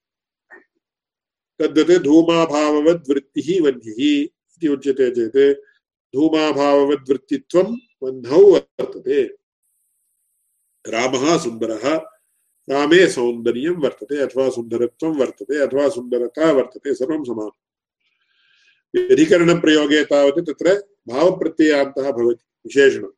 [1.63, 5.61] तद्वत् धूमाभाववद्वृत्तिः वह्निः इति उच्यते चेत्
[6.15, 9.23] धूमाभाववद्वृत्तित्वं वह्नौ वर्तते।
[10.89, 11.97] रामः सुन्दरः,
[12.71, 17.63] रामे सौन्दर्यं वर्तते, अथवा सुन्दरत्वं वर्तते, अथवा सुन्दरता वर्तते, सर्वं समानम्।
[18.95, 23.11] व्यधिकरणप्रयोगे तावत् तत्र भावप्रत्ययान्तः भवति विशेषणम्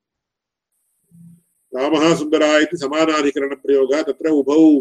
[1.76, 4.80] रामः सुन्दरः इति समानाधिकरणप्रयोगः तत्र उभौ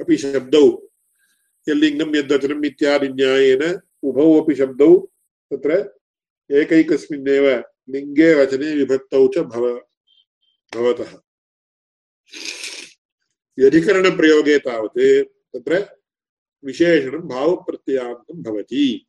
[0.00, 0.91] अपि शब्दौ
[1.68, 4.96] यल्लिङ्गं यद्वचनम् इत्यादि न्यायेन उभौ अपि शब्दौ
[5.52, 6.00] तत्र
[6.50, 9.80] एकैकस्मिन्नेव लिङ्गे वचने विभक्तौ च भव,
[10.74, 11.18] भवतः।
[13.58, 15.22] व्यधिकरणप्रयोगे तावत्
[15.54, 15.96] तत्र
[16.64, 19.06] विशेषणं भावप्रत्ययान्तं भवति।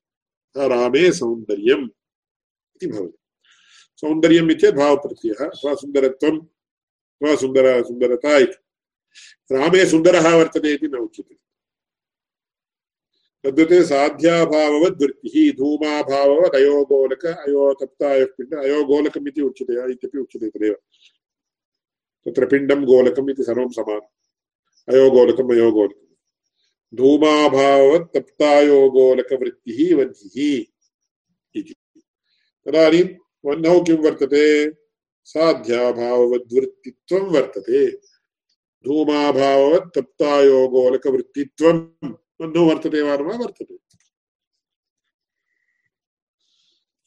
[0.57, 1.89] रामे सौन्दर्यम्
[2.75, 3.17] इति भवति।
[3.95, 8.53] सौन्दर्यम् इत्येतत् भावप्रत्ययः, अथवा सुन्दरत्वं, अथवा सुन्दर, सुन्दरता इति।
[9.55, 11.35] रामे सुन्दरः वर्तते इति न उच्यते।
[13.45, 20.73] तद्वत् साध्याभाववद्वृत्तिः धूमाभाववद् अयोगोलक अयोतप्तायः पिण्ड, अयोगोलकम् इति उच्यते इत्यपि उच्यते तदेव।
[22.25, 26.15] तत्र पिण्डं गोलकम् इति सर्वं समानम् अयोगोलकम् अयोगोलकम्।
[26.97, 30.63] धूमाभाववत् तप्तायोगोलकवृत्तिः वह्निः
[31.55, 31.75] इति।
[32.65, 33.03] तदानीं
[33.45, 34.71] वह्नौ किं वर्तते?
[35.23, 37.91] साध्याभाववद्वृत्तित्वं वर्तते।
[38.85, 41.91] धूमाभाववत् तप्तायोगोलकवृत्तित्वं
[42.43, 43.77] वह्नौ वर्तते वा न वा वर्तते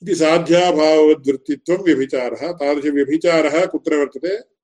[0.03, 4.57] इति साध्याभाववद्वृत्तित्वं व्यभिचारः तादृशव्यभिचारः कुत्र वर्तते?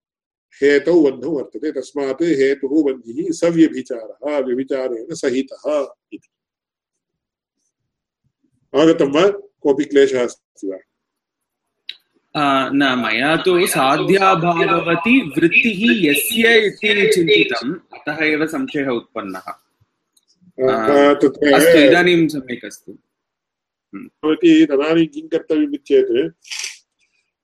[0.63, 6.29] हेतौ बन्धौ वर्तते, तस्मात् हेतुः बन्धिः सव्यभिचारः, व्यभिचारेण सहितः इति।
[8.81, 9.31] आगतं वा?
[9.61, 10.79] कोऽपि क्लेशः अस्ति वा?
[12.71, 19.62] न, मया तु साध्याभाववती वृत्तिः यस्य इति चिन्तितम्, अतः एव संशयः उत्पन्नः।
[20.59, 22.93] अस्तु इदानीं सम्यक् अस्ति।
[23.95, 26.12] भवति तदानीं किं चेत्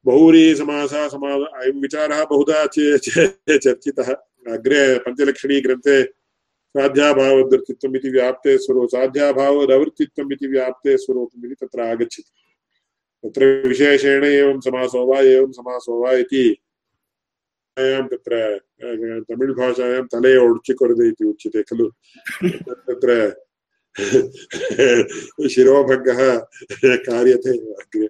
[0.06, 4.12] बहुव्री समासः समास अयं विचारः बहुधा चर्चितः।
[4.52, 6.02] अग्रे पञ्चलक्षणी ग्रन्थे
[6.74, 12.30] साध्याभाववृत्तित्वम् इति व्याप्ते स्वरूपं साध्याभावदवृत्तित्वम् इति व्याप्ते स्वरूपम् इति तत्र आगच्छति।
[13.24, 16.44] तत्र विशेषेण एवं समासो वा एवं समासो वा इति
[17.78, 18.34] तत्र
[18.80, 21.86] तमिळ् भाषायां तले ओडुचिकोरदे इति उच्यते खलु
[22.86, 23.10] तत्र
[25.52, 26.20] शिरोभङ्गः
[27.06, 28.08] कार्यते अग्रे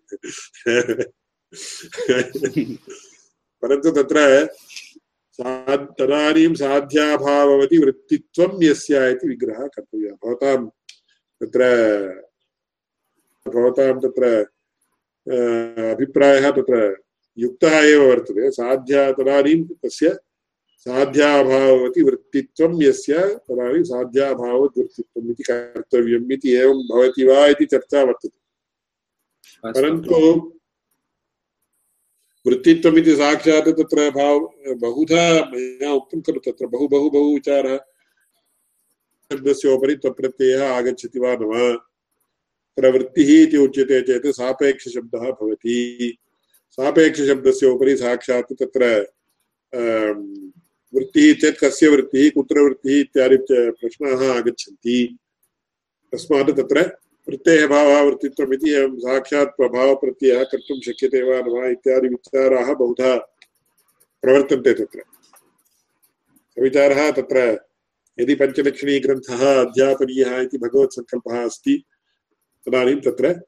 [3.63, 4.19] परन्तु तत्र
[5.99, 10.57] तदानीं साध्याभाववति वृत्तित्वं यस्य इति विग्रहः कर्तव्यः भवतां
[11.41, 11.63] तत्र
[13.47, 14.25] भवतां तत्र
[15.93, 16.87] अभिप्रायः तत्र
[17.39, 20.17] युक्तः एव वर्तते साध्या तदानीं तस्य
[20.79, 28.39] साध्याभाववति वृत्तित्वं यस्य तदानीं साध्याभाववद्वृत्तित्वम् इति कर्तव्यम् इति एवं भवति वा इति चर्चा वर्तते।
[29.73, 30.17] परन्तु
[32.47, 34.39] वृत्तित्वमिति साक्षात् तत्र भाव
[34.75, 37.79] बहुधा मया उक्तं खलु तत्र बहु बहु बहु विचारः।
[39.31, 41.77] शब्दस्योपरि त्वप्रत्ययः आगच्छति वा न वा?
[42.77, 46.19] प्रवृत्तिः इति उच्यते चेत् सापेक्षशब्दः भवति।
[46.71, 49.07] सापेक्षशब्दस्य उपरि साक्षात् तत्र
[50.95, 55.19] वृत्तिः चेत् कस्य वृत्तिः, कुत्र वृत्तिः इत्यादि प्रश्नाः आगच्छन्ति।
[56.13, 56.83] तस्मात् तत्र
[57.27, 63.17] प्रत्ययभावावृत्तित्वमिति एवं साक्षात् प्रभावप्रत्ययः कर्तुं शक्यते वा न वा इत्यादि विचाराः बहुधा
[64.23, 65.03] प्रवर्तन्ते तत्र।
[66.63, 67.61] विचारः तत्र
[68.19, 71.85] यदि पञ्चलक्षणीग्रन्थः अध्यापनीयः इति भगवत्सङ्कल्पः अस्ति,
[72.67, 73.41] तदानीं तत्र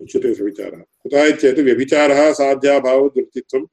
[0.00, 3.66] उच्यते सविचारः। कुतः चेत् व्यभिचारः साध्याभाववृत्तित्वं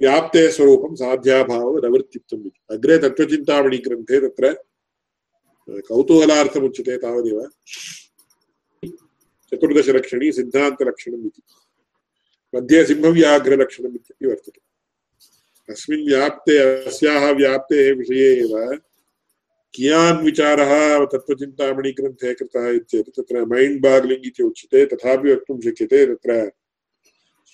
[0.00, 4.54] व्याप्ते स्वरूपं साध्याभाववदवृत्तित्वम् इति अग्रे तत्त्वचिन्तामणिग्रन्थे तत्र
[5.68, 7.48] कौतूहलार्थमुच्यते तावदेव।
[9.52, 11.42] चतुर्दशलक्षणी सिद्धान्तलक्षणम् इति।
[12.54, 14.60] मध्ये सिंहव्याघ्रलक्षणम् इत्यपि वर्तते।
[15.72, 18.78] अस्मिन् व्याप्ते, अस्याः व्याप्तेः विषये एव
[19.74, 26.52] कियान् विचारः तत्त्वचिन्तामणिग्रन्थे कृतः इत्येतत्। तत्र मैण्ड् बाग्लिङ्ग् इति उच्यते, तथापि वक्तुं शक्यते तत्र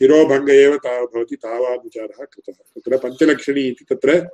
[0.01, 4.29] शिरोभङ्ग एव ता भवति तावान् विचारः कृतः। तत्र पञ्चलक्षणी इति तत्र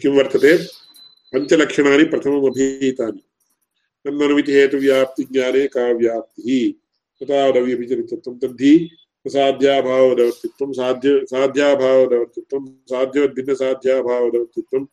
[0.00, 0.56] किं वर्तते?
[1.32, 3.22] पञ्चलक्षणानि प्रथमम् अभिहितानि
[4.52, 6.72] हेतुव्याप्तिज्ञाने का व्याप्तिः
[7.20, 8.72] तथावदव्यभिचरितत्वं तद्धि
[9.26, 14.84] साध्याभावदवर्तित्वं साध्य साध्याभावदवर्तित्वं साध्यवद्भिन्नसाध्याभावदवर्तित्वं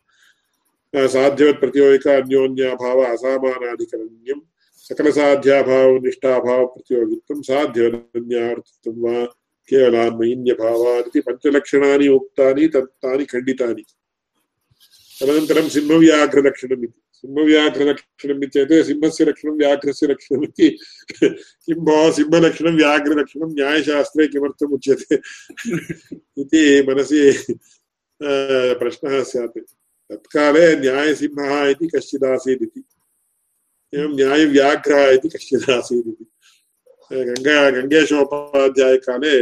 [1.08, 2.98] साध्यवत्प्रतियोगिक अन्योन्याभाव
[4.84, 9.26] असामानाधिकरण्यं सकलसाध्याभावनिष्ठाभावप्रतियोगित्वं साध्यवदन्यावर्तित्वं वा
[9.70, 13.84] केवलान्मयीन्यभावादिति पञ्चलक्षणानि उक्तानि तत् तानि खण्डितानि।
[15.20, 16.86] तदनन्तरं सिंहव्याघ्रलक्षणम्
[17.20, 25.16] सिंहव्याघ्रलक्षणम् चेत् सिंहस्य लक्षणं व्याघ्रस्य लक्षणम् किं भो सिंहलक्षणं व्याघ्रलक्षणं न्यायशास्त्रे किमर्थम् उच्यते
[26.42, 27.22] इति मनसि
[28.80, 29.58] प्रश्नः स्यात्।
[30.10, 32.82] तत्काले न्यायसिंहः इति कश्चिदासीत् इति
[33.94, 36.26] एवं न्यायव्याघ्रः इति कश्चिदासीत् इति
[37.30, 39.36] गङ्गा गङ्गेशोपाध्यायकाले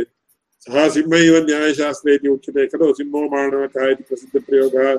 [0.63, 4.89] सः सिंह इव न्यायशास्त्रे इति उच्यते खलु। सिंहो माणवकः इति प्रसिद्धप्रयोगः।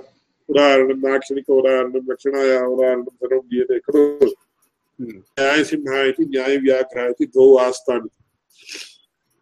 [0.49, 4.03] उदाहरणं दाक्षिणिक उदाहरणं रक्षणाय उदाहरणं सर्वं दीयते खलु।
[5.01, 8.09] न्यायसिंहः इति न्यायव्याघ्रः इति द्वौ आस्तानि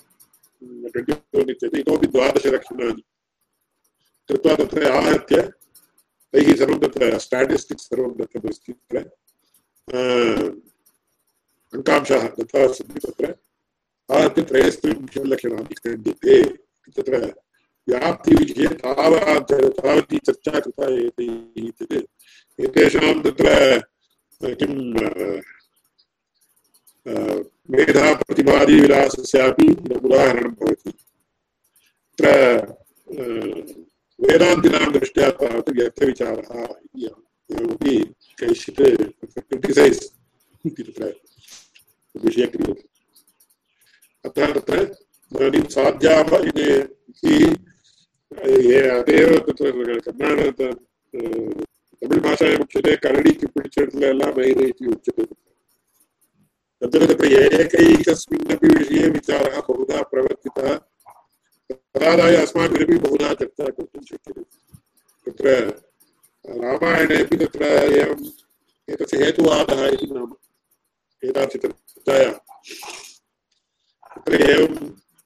[1.81, 3.03] इतोपि द्वादशलक्षणानि।
[4.29, 5.37] कृत्वा तत्र आहत्य
[6.35, 8.99] तैः सर्वं तत्र स्टाटिस्टिक्स् सर्वं दत्तमस्ति तत्र
[11.72, 13.35] अङ्कांशाः दत्ताः सन्ति तत्र
[14.09, 16.43] आहत्य त्रयस्त्रिंशल्लक्षणानि खण्ड्यते
[16.97, 17.20] तत्र
[17.89, 21.95] व्याप्तिविषये तावत् तावती चर्चा कृता एतैः चेत्
[22.59, 23.47] एतेषां तत्र
[24.41, 24.74] किं
[27.68, 29.66] मेधाप्रतिपादिविलासस्यापि
[29.97, 30.93] उदाहरणं भवति
[32.18, 32.29] तत्र
[34.19, 36.49] वेदान्तिनां दृष्ट्या तावत् व्यर्थविचारः
[37.51, 37.97] एवमपि
[38.39, 38.81] कैश्चित्
[39.25, 40.01] क्रिटिसैस्
[40.64, 40.83] इति
[44.25, 44.81] अतः तत्र
[45.33, 47.37] इदानीं साध्याः इति
[48.91, 50.62] अतएव तत्र कन्नड
[52.03, 55.25] तमिळ् भाषायाम् उच्यते करडि किप्पिडिचेट्ल मयिरे इति उच्यते
[56.83, 57.27] तत्र तत्र
[57.61, 60.69] एकैकस्मिन्नपि विषये विचारः बहुधा प्रवर्तितः
[61.95, 64.43] तदादाय अस्माभिरपि बहुधा चर्चा कर्तुं शक्यते।
[65.26, 65.47] तत्र
[66.45, 67.64] रामायणेपि तत्र
[68.01, 68.26] एवम्
[68.89, 70.34] एतस्य हेतुवादः इति नाम
[71.22, 72.32] एतादृशचर्चायाः
[74.14, 74.74] तत्र एवं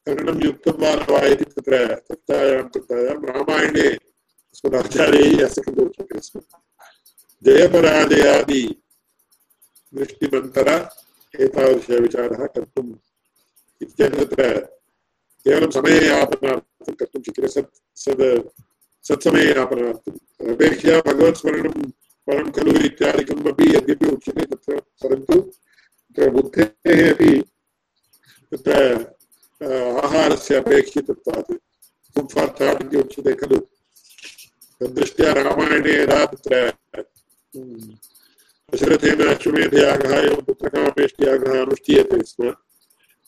[0.07, 3.89] करणं युक्तं वा न वा इति तत्र चर्चायां चर्चायां रामायणे
[4.55, 6.41] अस्मदाचार्यैः अस्य कृते स्म
[7.45, 8.63] जयपराजयादि
[9.93, 10.69] दृष्टिमन्तर
[11.35, 12.93] एतादृशविचारः कर्तुम्
[13.81, 14.43] इत्येतत् तत्र
[15.45, 17.73] केवलं समययापनार्थं कर्तुं शक्यते। सत्
[18.05, 18.27] सद्
[19.05, 20.19] सत्समययापनार्थम्
[20.53, 21.77] अपेक्षया भगवत्स्मरणं
[22.27, 24.73] परं खलु इत्यादिकम् अपि यद्यपि उच्यते तत्र,
[25.03, 27.33] परन्तु तत्र बुद्धेः अपि
[28.53, 28.73] तत्र
[30.05, 31.51] आहारस्य अपेक्षितत्वात्
[33.41, 33.59] खलु।
[34.81, 36.21] तद्दृष्ट्या रामायणे यदा
[38.73, 39.21] दशरथेन
[40.27, 41.55] एवं पुत्रकामेष्ट्यागः
[42.31, 42.43] स्म।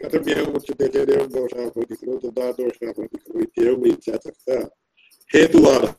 [0.00, 4.56] कथम् एवम् उच्यते चेत् एवं दोषः भवति खलु तदा दोषः भवति खलु इत्येवं रीत्या चर्चा
[5.30, 5.92] हेतुवादः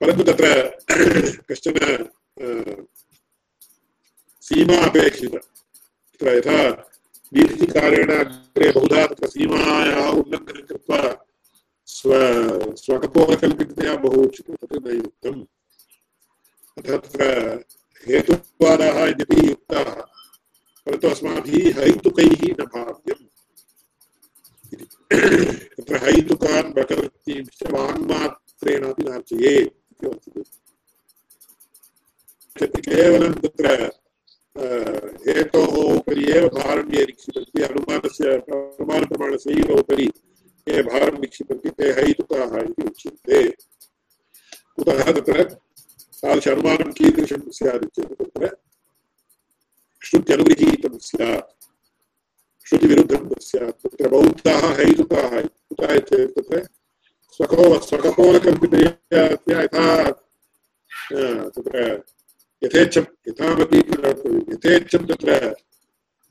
[0.00, 0.46] परन्तु तत्र
[1.50, 1.78] कश्चन
[4.42, 6.58] सीमा अपेक्षिता तत्र यथा
[7.32, 11.00] वीथिकारेण अग्रे बहुधा तत्र सीमायाः उल्लङ्घनं कृत्वा
[11.88, 12.20] स्व
[12.82, 15.40] स्वकपोलकल्पिततया बहु उच्यते तत् न युक्तम्
[16.78, 17.30] अतः तत्र
[18.06, 19.90] हेतुवादाः यद्यपि युक्ताः
[20.86, 23.24] परन्तु अस्माभिः हैतुकैः न भाव्यम्।
[25.76, 30.06] तत्र हैतुकान् प्रकृतिंश्च वाङ्मात्रेणापि नार्चयेत् इति
[32.56, 33.66] वर्तते केवलं तत्र
[35.26, 40.06] हेतोः उपरि एव भारं ये निक्षिपन्ति अनुमानस्य अनुमानप्रमाणस्यैव उपरि
[40.66, 43.38] ये भारं निक्षिपन्ति, ते हैतुकाः इति उच्यन्ते।
[44.76, 48.44] कुतः तत्र तादृश अनुमानं कीदृशं तत्र
[50.06, 51.48] श्रुत्यनुगृहीतं स्यात्
[52.66, 56.62] श्रुतिविरुद्धं स्यात् तत्र बौद्धाः हैतुकाः कुतः चेत् तत्र
[57.40, 59.86] स्वको स्वकपोलकल्पितया यथा
[61.54, 61.86] तत्र
[62.62, 63.78] यथेच्छं यथामपि
[64.52, 65.38] यथेच्छं तत्र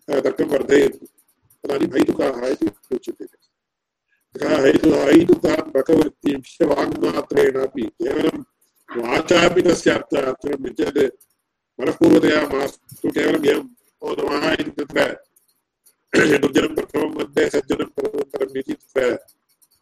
[0.08, 1.08] तर्कं वर्धयन्ति
[1.64, 3.26] तदानीं हैतुकाः इति उच्यते
[4.64, 4.90] हैतु
[8.02, 8.44] केवलं
[8.90, 10.70] वाचापि तस्य अर्थं
[11.80, 13.68] मनःपूर्वतया मास्तु केवलम् एवं
[14.02, 14.12] ओ
[14.54, 19.16] इति तत्र दुर्जनं प्रथमं मध्ये सज्जनं तदनन्तरम् इति तत्र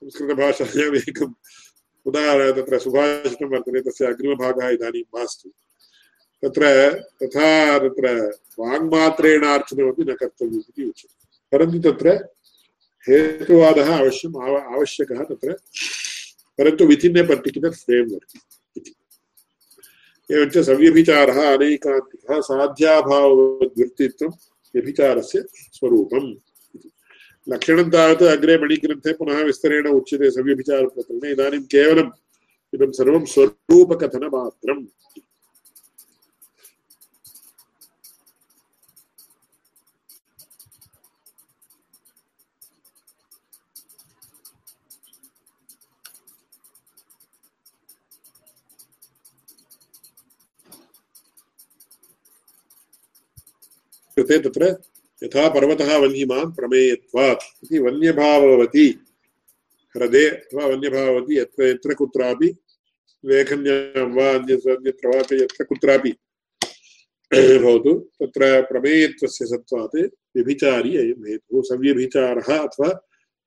[0.03, 1.33] संस्कृतभाषायाम् एकम्
[2.05, 5.49] उदाहरण तत्र सुभाषितं वर्तते तस्य अग्रिमभागः इदानीं मास्तु।
[6.43, 12.09] तत्र तथा तत्र वाङ्मात्रेणार्चनमपि न कर्तव्यम् इति उच्यते। परन्तु तत्र
[13.09, 15.53] हेतुवादः अवश्यम् आव आवश्यकः तत्र।
[16.57, 18.39] परन्तु विथिन् ए पर्टिक्युलर् फ्रेम्वर्क्
[20.31, 24.29] एवञ्च सव्यभिचारः अनैकान्तिकः साध्याभाववद्वृत्तित्वं
[24.75, 26.35] व्यभिचारस्य स्वरूपम्
[27.49, 32.11] लक्षणं तावत् अग्रे मणिग्रन्थे पुनः विस्तरेण उच्यते सव्यभिचारप्रकरणे। इदानीं केवलम्
[32.73, 34.85] इदं सर्वं स्वरूपकथनमात्रम्।
[54.15, 54.81] कृते तत्र
[55.23, 58.87] यथा पर्वतः वन्यमान् प्रमेयत्वात् इति वन्यभाववती
[59.95, 62.55] ह्रदे अथवा वन्यभाववती यत्र यत्र कुत्रापि
[63.25, 66.13] लेखन्यां वा अन्यत्र वा यत्र कुत्रापि
[67.33, 69.95] भवतु, तत्र प्रमेयत्वस्य सत्त्वात्
[70.35, 72.87] व्यभिचारी अयं हेतुः, सव्यभिचारः अथवा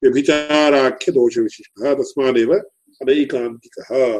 [0.02, 4.18] व्यभिचाराख्यदोषविशिष्टः, तस्मादेव अनैकान्तिकः।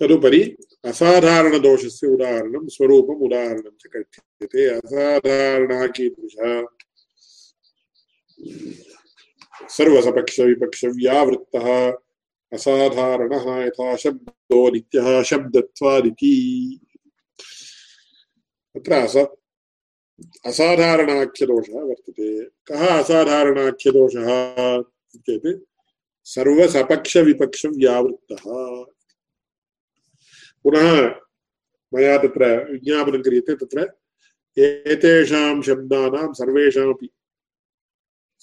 [0.00, 6.66] तदुपरि असाधारणदोषस्य उदाहरणं, स्वरूपम् उदाहरणं च कथ्यते असाधारणः कीदृशः
[9.68, 11.92] सर्वसपक्षविपक्षव्यावृत्तः,
[12.52, 16.78] असाधारणः यथा शब्दो नित्यः, शब्दत्वादिति।
[18.76, 19.16] अत्र अस,
[20.46, 24.82] असाधारणाख्यदोषः वर्तते। कः असाधारणाख्यदोषः
[25.16, 25.64] चेत्
[26.24, 28.84] सर्वसपक्षविपक्षव्यावृत्तः।
[30.62, 31.10] पुनः
[31.94, 33.97] मया तत्र विज्ञापनं क्रियते, तत्र
[34.58, 37.08] एतेषां शब्दानां सर्वेषामपि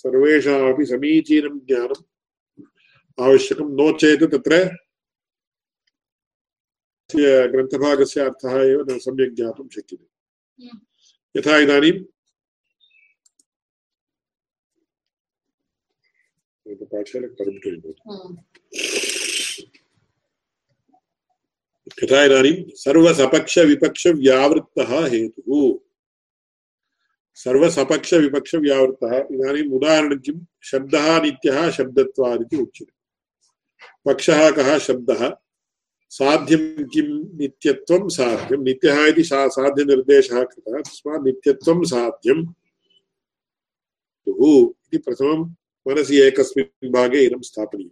[0.03, 2.03] सर्वेषामपि समीचीनं ज्ञानम्
[3.25, 4.53] आवश्यकं नो चेत् तत्र
[7.51, 10.07] ग्रन्थभागस्य अर्थः एव न सम्यक् ज्ञातुं शक्यते।
[11.35, 11.95] यथा इदानीं
[16.91, 17.27] पाठशाला
[22.03, 25.61] यथा इदानीं सर्वसपक्षविपक्षव्यावृत्तः हेतुः।
[27.35, 32.93] सर्वसपक्षविपक्षव्यावृत्तः इदानीम् उदाहरणं किं शब्दः नित्यः शब्दत्वादिति उच्यते।
[34.05, 34.77] पक्षः कः?
[34.77, 35.35] शब्दः।
[36.09, 42.47] साध्यं किं नित्यत्वं साध्यं। नित्यः इति साध्यनिर्देशः कृतः। तस्मात् नित्यत्वं साध्यम्।
[44.69, 45.55] इति प्रथमं
[45.87, 47.91] मनसि एकस्मिन् भागे इदं स्थापनीयम्।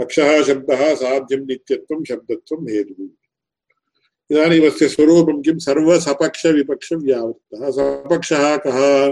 [0.00, 3.25] पक्षः, शब्दः, साध्यं, नित्यत्वं, शब्दत्वं, हेतुः।
[4.30, 5.58] इदानीम् अस्य स्वरूपं किं?
[5.58, 9.08] सर्वसपक्षविपक्षव्यावृत्तः। सपक्षः कः?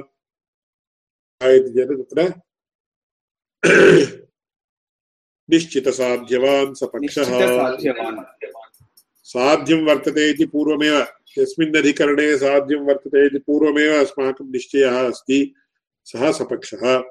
[1.48, 2.32] इति चेत् तत्र
[5.50, 8.24] निश्चितसाध्यवान् सपक्षः। निश्चितसाध्यवान्।
[9.24, 11.06] साध्यं वर्तते इति पूर्वमेव।
[11.38, 15.54] यस्मिन् अधिकरणे साध्यं वर्तते इति पूर्वमेव अस्माकं निश्चयः अस्ति।
[16.04, 17.02] सः सपक्षः।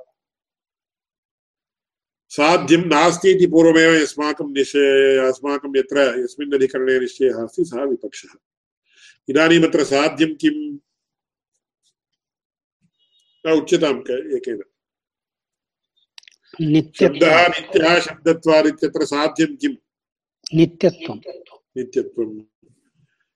[2.34, 8.34] साध्यं नास्ति इति पूर्वमेव यस्माकं निश्चय अस्माकं यत्र यस्मिन् अधिकरणे निश्चयः अस्ति सः विपक्षः।
[9.29, 10.77] इदानीम् अत्र साध्यं किम्?
[13.45, 13.49] न
[14.38, 14.61] एकेन।
[16.99, 19.75] शब्दः नित्यः शब्दत्वात् इत्यत्र साध्यं किम्?
[20.53, 21.17] नित्यत्वं
[21.77, 22.41] नित्यत्वं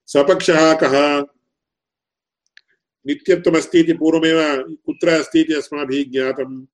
[0.07, 1.21] सपक्षः कः?
[3.05, 4.39] नित्यत्वमस्ति इति पूर्वमेव
[4.85, 6.65] कुत्र अस्ति इति अस्माभिः ज्ञातम्?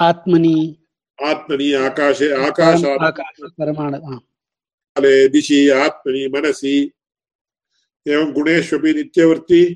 [0.00, 0.76] आत्मनि
[1.24, 6.92] आत्मनि आकाशे आकाशात् आकाश परमाणु। काले दिशि आत्मनि मनसि।
[8.08, 9.74] एवं गुणेष्वपि नित्यवर्ति।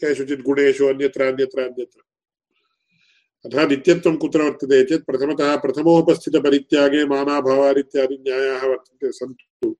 [0.00, 2.00] केषुचित् गुणेषु अन्यत्र अन्यत्र अन्यत्र।
[3.44, 9.70] अतः नित्यत्वं कुत्र वर्तते चेत् प्रथमतः प्रथमोपस्थितपरित्यागे मानाभावादित्यादि न्यायाः वर्तन्ते सन्तु।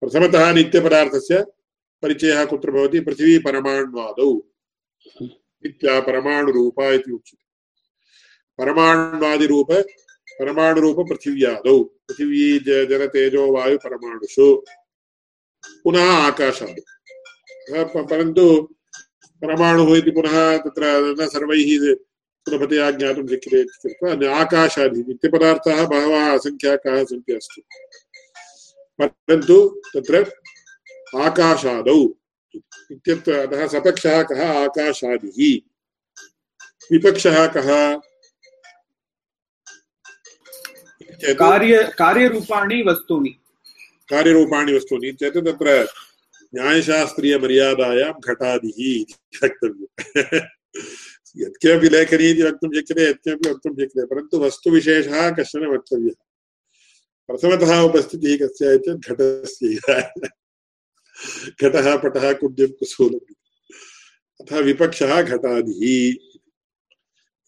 [0.00, 1.44] प्रथमतः नित्यपदार्थस्य
[2.02, 3.00] परिचयः कुत्र भवति?
[3.00, 4.42] पृथिवी परमाण्वादौ।
[5.22, 7.47] नित्या परमाणुरूपा इति उच्यते।
[8.58, 9.72] परमाण्वादिरूप
[10.40, 11.76] परमाणुरूप पृथिव्यादौ
[12.08, 14.48] पृथिवी ज- जल तेजो वायु परमाणुषु
[15.84, 16.82] पुनः आकाशादौ
[17.54, 18.46] अतः प- परन्तु
[19.42, 20.36] परमाणुः इति पुनः
[20.66, 20.84] तत्र
[21.20, 21.72] न सर्वैः
[22.46, 27.62] सुलभतया ज्ञातुं शक्यते इति कृत्वा आकाशादि नित्यपदार्थाः बहवः असङ्ख्याकाः सन्ति अस्तु
[29.02, 29.58] परन्तु
[29.94, 30.24] तत्र
[31.26, 31.98] आकाशादौ
[32.94, 35.40] इत्यत्र अतः सपक्षः कः आकाशादिः
[36.92, 37.70] विपक्षः कः
[41.24, 43.28] कार्य कार्यरूपाणि वस्तूनि।
[44.10, 45.88] कार्यरूपाणि वस्तूनि। चेत् तत्र
[46.54, 49.14] न्यायशास्त्रीयमर्यादायां घटादिः इति
[51.36, 56.14] यत्किमपि लेखनी इति वक्तुं शक्यते यत्किमपि वक्तुं शक्यते परन्तु वस्तुविशेषः कश्चन वक्तव्यः।
[57.28, 59.74] प्रथमतः उपस्थितिः कस्य चेत् घटस्य
[61.62, 63.34] घटः पटः कुड्यं कुसूलम्।
[64.40, 66.14] अतः विपक्षः घटादिः।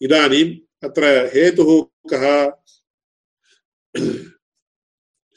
[0.01, 2.51] इदानीम् अत्र हेतुः कः?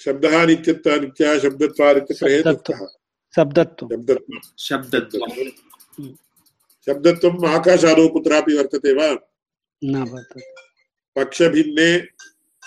[0.00, 2.86] शब्दः नित्यत्व नित्यः शब्दत्वादित्यत्र हेतुः कः
[3.36, 6.12] शब्दत्वं शब्दत्वं शब्दत्वम्।
[6.86, 9.18] शब्दत्वम् आकाशादौ कुत्रापि वर्तते वा?
[9.84, 10.40] न वर्तते।
[11.16, 12.06] पक्षभिन्ने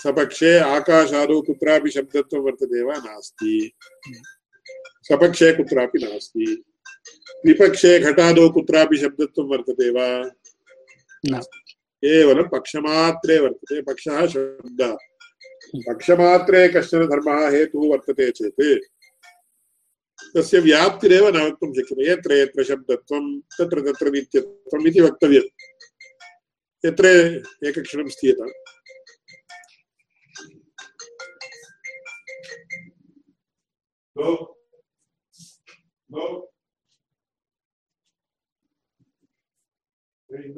[0.04, 2.94] सपक्षे आकाशादौ कुत्रापि शब्दत्वं वर्तते वा?
[2.94, 3.72] नास्ति।
[5.04, 6.64] सपक्षे कुत्रापि नास्ति।
[7.46, 10.32] विपक्षे घटादौ कुत्रापि शब्दत्वं वर्तते वा?
[11.26, 11.42] न।
[11.98, 14.98] केवलं पक्षमात्रे वर्तते। पक्षः शब्दः।
[15.76, 18.84] पक्षमात्रे कश्चन धर्मः हेतुः वर्तते चेत्।
[20.38, 25.50] तस्य व्याप्तिरेव न वक्तुं शक्यते। यत्र यत्र शब्दत्वं, तत्र तत्र नित्यत्वम् इति वक्तव्यम्
[26.86, 27.06] यत्र
[27.68, 28.52] एकक्षणं.
[34.18, 34.30] No.
[40.30, 40.58] Where is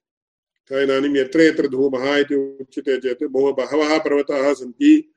[0.79, 5.13] इदानीं यत्र यत्र धूमः इति उच्यते चेत् बहु बहवः पर्वताः सन्ति।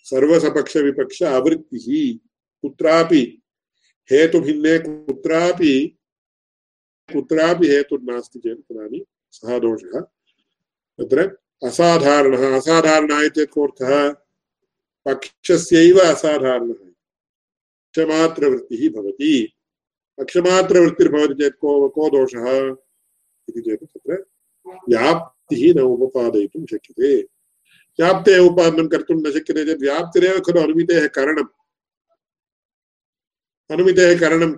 [0.04, 2.18] सर्वसपक्षविपक्ष अवृत्तिः।
[2.62, 3.42] कुत्रापि
[4.12, 5.99] हेतुभिन्ने कुत्रापि
[7.14, 9.02] कुत्रापि हेतुर्नास्ति चेत् तदानीं
[9.32, 10.00] सः दोषः।
[11.00, 14.12] तत्र असाधारणः असाधारणः इत्येतत् कोऽर्थः
[15.06, 16.90] पक्षस्यैव असाधारणः।
[18.90, 19.54] भवति।
[20.22, 22.76] को को दोषः
[23.50, 24.26] इति चेत् तत्र
[24.90, 27.22] व्याप्तिः न उपपादयितुं शक्यते।
[28.00, 31.48] व्याप्तेः उपादनं कर्तुं न शक्यते चेत् व्याप्तिरेव खलु अनुमितेः करणम्।
[33.72, 34.54] अनुमितेः करणं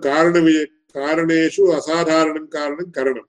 [0.94, 3.28] कारणेषु असाधारणं कारणं करणम्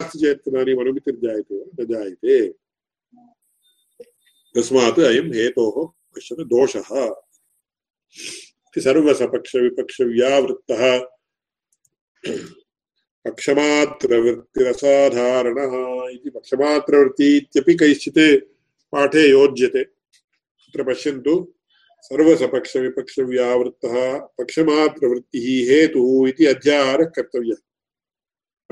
[0.00, 2.36] अस्ति चेत् तदानीम् अनुमितिर्जायते वा न जायते
[4.54, 5.76] तस्मात् अयं हेतोः
[6.16, 6.90] कश्चन दोषः
[8.66, 10.82] इति सर्वसपक्षविपक्षव्यावृत्तः
[13.24, 15.74] पक्षमात्रवृत्तिरसाधारणः
[16.10, 18.18] इति पक्षमात्रवृत्ति इत्यपि कैश्चित्
[18.92, 21.34] पाठे योज्यते तत्र पश्यन्तु
[22.04, 27.56] सर्वसपक्षविपक्षव्यावृत्तः पक्षमात्रवृत्तिः हेतुः इति अध्याहारः कर्तव्यः।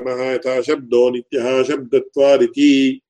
[0.01, 3.01] गणः यथा शब्दो नित्यः शब्दत्वादिति।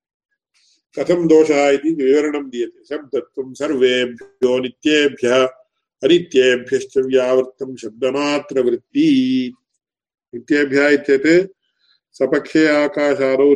[0.98, 5.48] कथं दोषः इति विवरणं दीयते। शब्दत्वं सर्वेभ्यो नित्येभ्यः,
[6.02, 9.52] अनित्येभ्यश्च व्यावृत्तं शब्दमात्रवृत्ति।
[10.34, 11.52] नित्येभ्यः इत्येतत्
[12.12, 13.54] सपक्षे आकाशादौ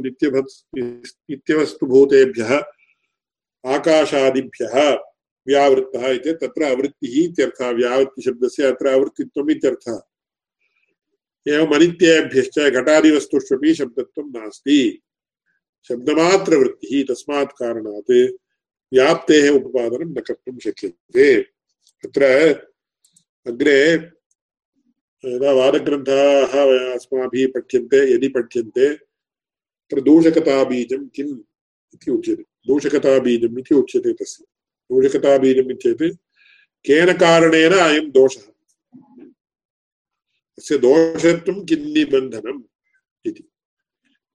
[1.31, 2.63] नित्यवस्तुभूतेभ्यः,
[3.67, 5.06] आकाशादिभ्यः।
[5.47, 10.01] व्यावृत्तः इति, तत्र अवृत्तिः इत्यर्थः, व्यावृत्तिशब्दस्य अत्र अवृत्तित्वम् इत्यर्थः।
[11.49, 15.03] एवम् अनित्येभ्यश्च घटादिवस्तुष्वपि शब्दत्वं नास्ति।
[15.89, 18.37] शब्दमात्रवृत्तिः तस्मात् कारणात्
[18.93, 21.41] व्याप्तेः उपपादनं न कर्तुं शक्यते।
[22.05, 22.25] अत्र
[23.47, 23.93] अग्रे,
[25.25, 26.47] यदा वादग्रन्थाः
[26.95, 31.39] अस्माभिः पठ्यन्ते, यदि पठ्यन्ते, तत्र दूषकताबीजं किम्
[31.95, 34.45] इति उच्यते। दूषकताबीजम् इति उच्यते तस्य।
[34.91, 36.17] दूषकताबीजम् इत्येतत्
[36.85, 38.51] केन कारणेन अयं दोषः
[40.59, 42.63] तस्य दोषत्वं किन्निबन्धनम्
[43.25, 43.43] इति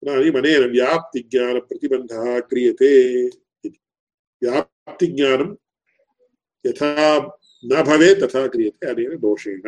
[0.03, 2.91] इदानीम् अनेन व्याप्तिज्ञानप्रतिबन्धः क्रियते
[3.65, 3.77] इति
[4.41, 5.55] व्याप्तिज्ञानं
[6.65, 6.91] यथा
[7.63, 9.65] न भवेत् तथा क्रियते अनेन दोषेण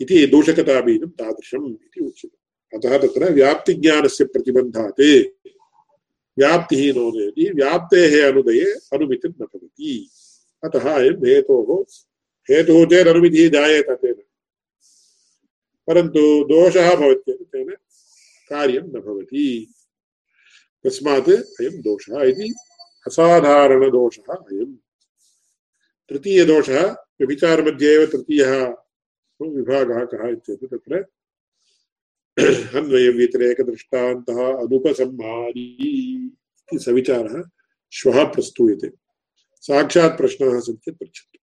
[0.00, 2.36] इति दूषकताबीजं तादृशम् इति उच्यते
[2.72, 5.00] अतः तत्र व्याप्तिज्ञानस्य प्रतिबन्धात्
[6.38, 10.10] व्याप्तिः नोदयति व्याप्तेः अनुदये अनुमितिर्न भवति।
[10.64, 11.84] अतः अयं हेतोः,
[12.50, 14.14] हेतुः चेत् अनुमितिः जायेत तेन।
[15.86, 17.76] परन्तु दोषः भवत्येत तेन
[18.48, 19.74] कार्यं न भवति।
[20.84, 22.54] तस्मात् अयं दोषः इति
[23.06, 24.76] असाधारणदोषः अयम्।
[26.08, 31.06] तृतीयदोषः, व्यभिचारमध्ये तत्र
[32.38, 37.42] अन्वयव्यतिरेकदृष्टान्तः अनुपसंहारी। इति सविचारः
[37.92, 38.90] श्वः प्रस्तूयते।
[39.60, 41.38] साक्षात् प्रश्नाः सन्ति चेत् पृच्छन्तु।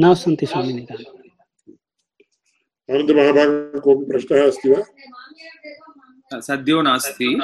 [0.00, 0.86] न सन्ति स्वामिनि
[3.80, 6.40] कोऽपि प्रश्नः अस्ति वा?
[6.40, 7.40] सद्यो नास्ति।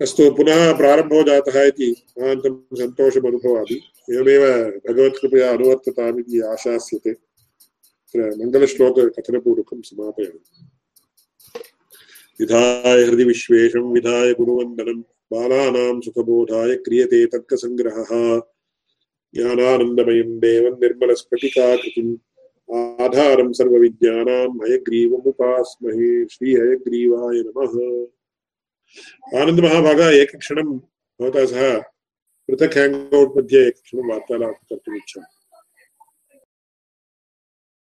[0.00, 3.80] अस्तु, पुनः प्रारम्भो जातः इति महान्तं सन्तोषम् अनुभवामि
[4.10, 4.42] एवमेव
[4.88, 10.66] भगवत्कृपया अनुवर्ततामिति आशास्यते। तत्र मङ्गलश्लोककथनपूर्वकं समापयामि।
[12.40, 18.40] विधाय हृदि विश्वेशं, विधाय गुरुवन्दनं। बालानां सुखबोधाय क्रियते तर्कसङ्ग्रहः।
[19.34, 22.16] ज्ञानानन्दमयं देवं निर्मलस्फटिकाकृतिम्।
[23.02, 28.06] आधारं सर्वविद्यानां हयग्रीवमुपास्महे। श्रीहयग्रीवाय नमः।
[29.36, 30.76] आनन्दमहाभागः एकक्षणं
[31.20, 31.78] भवता सह
[32.48, 35.35] पृथक हेङ्ग् औट् मध्ये एकक्षणं वार्तालापं कर्तुम् इच्छामि।